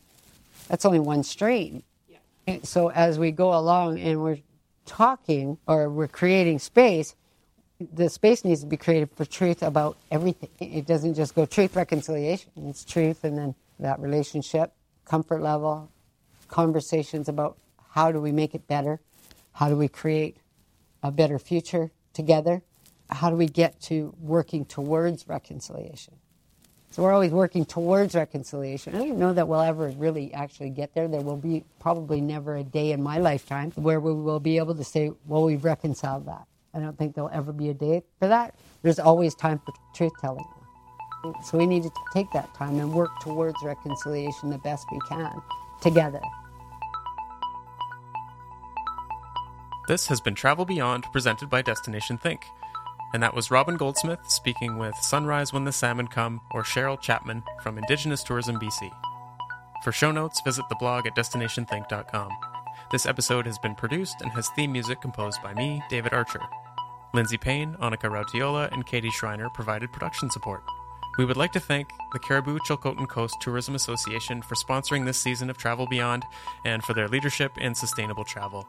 That's 0.67 0.85
only 0.85 0.99
one 0.99 1.23
stream. 1.23 1.81
Yeah. 2.07 2.57
So 2.61 2.91
as 2.91 3.17
we 3.17 3.31
go 3.31 3.57
along 3.57 3.99
and 3.99 4.21
we're 4.21 4.37
talking 4.85 5.57
or 5.65 5.89
we're 5.89 6.07
creating 6.07 6.59
space, 6.59 7.15
the 7.79 8.09
space 8.09 8.43
needs 8.43 8.61
to 8.61 8.67
be 8.67 8.77
created 8.77 9.09
for 9.15 9.25
truth 9.25 9.61
about 9.61 9.97
everything. 10.11 10.49
It 10.59 10.85
doesn't 10.85 11.13
just 11.13 11.35
go 11.35 11.45
truth 11.45 11.75
reconciliation. 11.75 12.51
It's 12.67 12.83
truth 12.83 13.23
and 13.23 13.37
then 13.37 13.55
that 13.79 13.99
relationship, 13.99 14.73
comfort 15.05 15.41
level, 15.41 15.91
conversations 16.47 17.29
about 17.29 17.57
how 17.91 18.11
do 18.11 18.19
we 18.19 18.31
make 18.31 18.55
it 18.55 18.67
better? 18.67 18.99
How 19.53 19.69
do 19.69 19.75
we 19.75 19.87
create 19.87 20.37
a 21.03 21.11
better 21.11 21.37
future 21.39 21.91
together? 22.13 22.63
How 23.09 23.29
do 23.29 23.35
we 23.35 23.47
get 23.47 23.79
to 23.81 24.13
working 24.19 24.65
towards 24.65 25.27
reconciliation? 25.27 26.15
So 26.89 27.03
we're 27.03 27.13
always 27.13 27.31
working 27.31 27.65
towards 27.65 28.15
reconciliation. 28.15 28.95
I 28.95 28.99
don't 28.99 29.19
know 29.19 29.33
that 29.33 29.47
we'll 29.47 29.61
ever 29.61 29.89
really 29.89 30.33
actually 30.33 30.69
get 30.71 30.95
there. 30.95 31.07
There 31.07 31.21
will 31.21 31.37
be 31.37 31.63
probably 31.79 32.21
never 32.21 32.55
a 32.55 32.63
day 32.63 32.91
in 32.91 33.03
my 33.03 33.19
lifetime 33.19 33.71
where 33.75 33.99
we 33.99 34.13
will 34.13 34.39
be 34.39 34.57
able 34.57 34.73
to 34.73 34.83
say, 34.83 35.11
well, 35.27 35.43
we've 35.43 35.63
reconciled 35.63 36.25
that. 36.25 36.47
I 36.73 36.79
don't 36.79 36.97
think 36.97 37.15
there'll 37.15 37.29
ever 37.33 37.51
be 37.51 37.69
a 37.69 37.73
day 37.73 38.03
for 38.19 38.27
that. 38.27 38.55
There's 38.81 38.99
always 38.99 39.35
time 39.35 39.59
for 39.65 39.73
truth 39.93 40.13
telling. 40.19 40.45
So 41.43 41.57
we 41.57 41.65
need 41.65 41.83
to 41.83 41.91
take 42.13 42.31
that 42.33 42.53
time 42.53 42.79
and 42.79 42.93
work 42.93 43.09
towards 43.21 43.55
reconciliation 43.63 44.49
the 44.49 44.59
best 44.59 44.85
we 44.91 44.99
can 45.09 45.41
together. 45.81 46.21
This 49.87 50.07
has 50.07 50.21
been 50.21 50.35
Travel 50.35 50.65
Beyond, 50.65 51.05
presented 51.11 51.49
by 51.49 51.61
Destination 51.61 52.17
Think. 52.17 52.45
And 53.13 53.23
that 53.23 53.33
was 53.33 53.49
Robin 53.49 53.77
Goldsmith 53.77 54.19
speaking 54.27 54.77
with 54.77 54.95
Sunrise 54.95 55.53
When 55.53 55.63
the 55.63 55.71
Salmon 55.71 56.07
Come 56.07 56.41
or 56.51 56.63
Cheryl 56.63 56.99
Chapman 56.99 57.41
from 57.63 57.77
Indigenous 57.77 58.21
Tourism 58.21 58.59
BC. 58.59 58.91
For 59.83 59.93
show 59.93 60.11
notes, 60.11 60.41
visit 60.41 60.65
the 60.67 60.75
blog 60.75 61.07
at 61.07 61.15
destinationthink.com. 61.15 62.31
This 62.89 63.05
episode 63.05 63.45
has 63.45 63.57
been 63.59 63.75
produced 63.75 64.21
and 64.21 64.31
has 64.31 64.47
theme 64.49 64.71
music 64.71 65.01
composed 65.01 65.43
by 65.43 65.53
me, 65.53 65.83
David 65.89 66.13
Archer. 66.13 66.39
Lindsay 67.13 67.37
Payne, 67.37 67.75
Annika 67.81 68.09
Rautiola, 68.09 68.71
and 68.71 68.85
Katie 68.85 69.09
Schreiner 69.09 69.49
provided 69.49 69.91
production 69.91 70.29
support. 70.29 70.63
We 71.17 71.25
would 71.25 71.35
like 71.35 71.51
to 71.53 71.59
thank 71.59 71.89
the 72.13 72.19
Cariboo 72.19 72.59
Chilcotin 72.59 73.09
Coast 73.09 73.35
Tourism 73.41 73.75
Association 73.75 74.41
for 74.41 74.55
sponsoring 74.55 75.03
this 75.03 75.17
season 75.17 75.49
of 75.49 75.57
Travel 75.57 75.87
Beyond 75.87 76.23
and 76.63 76.81
for 76.81 76.93
their 76.93 77.09
leadership 77.09 77.57
in 77.57 77.75
sustainable 77.75 78.23
travel. 78.23 78.65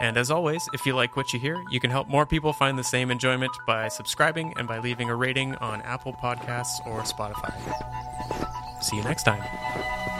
And 0.00 0.16
as 0.16 0.30
always, 0.30 0.66
if 0.72 0.84
you 0.84 0.96
like 0.96 1.14
what 1.14 1.32
you 1.32 1.38
hear, 1.38 1.62
you 1.70 1.78
can 1.78 1.90
help 1.90 2.08
more 2.08 2.26
people 2.26 2.52
find 2.52 2.76
the 2.76 2.84
same 2.84 3.10
enjoyment 3.10 3.52
by 3.66 3.86
subscribing 3.88 4.54
and 4.56 4.66
by 4.66 4.78
leaving 4.78 5.10
a 5.10 5.14
rating 5.14 5.54
on 5.56 5.82
Apple 5.82 6.14
Podcasts 6.14 6.84
or 6.86 7.02
Spotify. 7.02 7.52
See 8.82 8.96
you 8.96 9.04
next 9.04 9.24
time. 9.24 10.19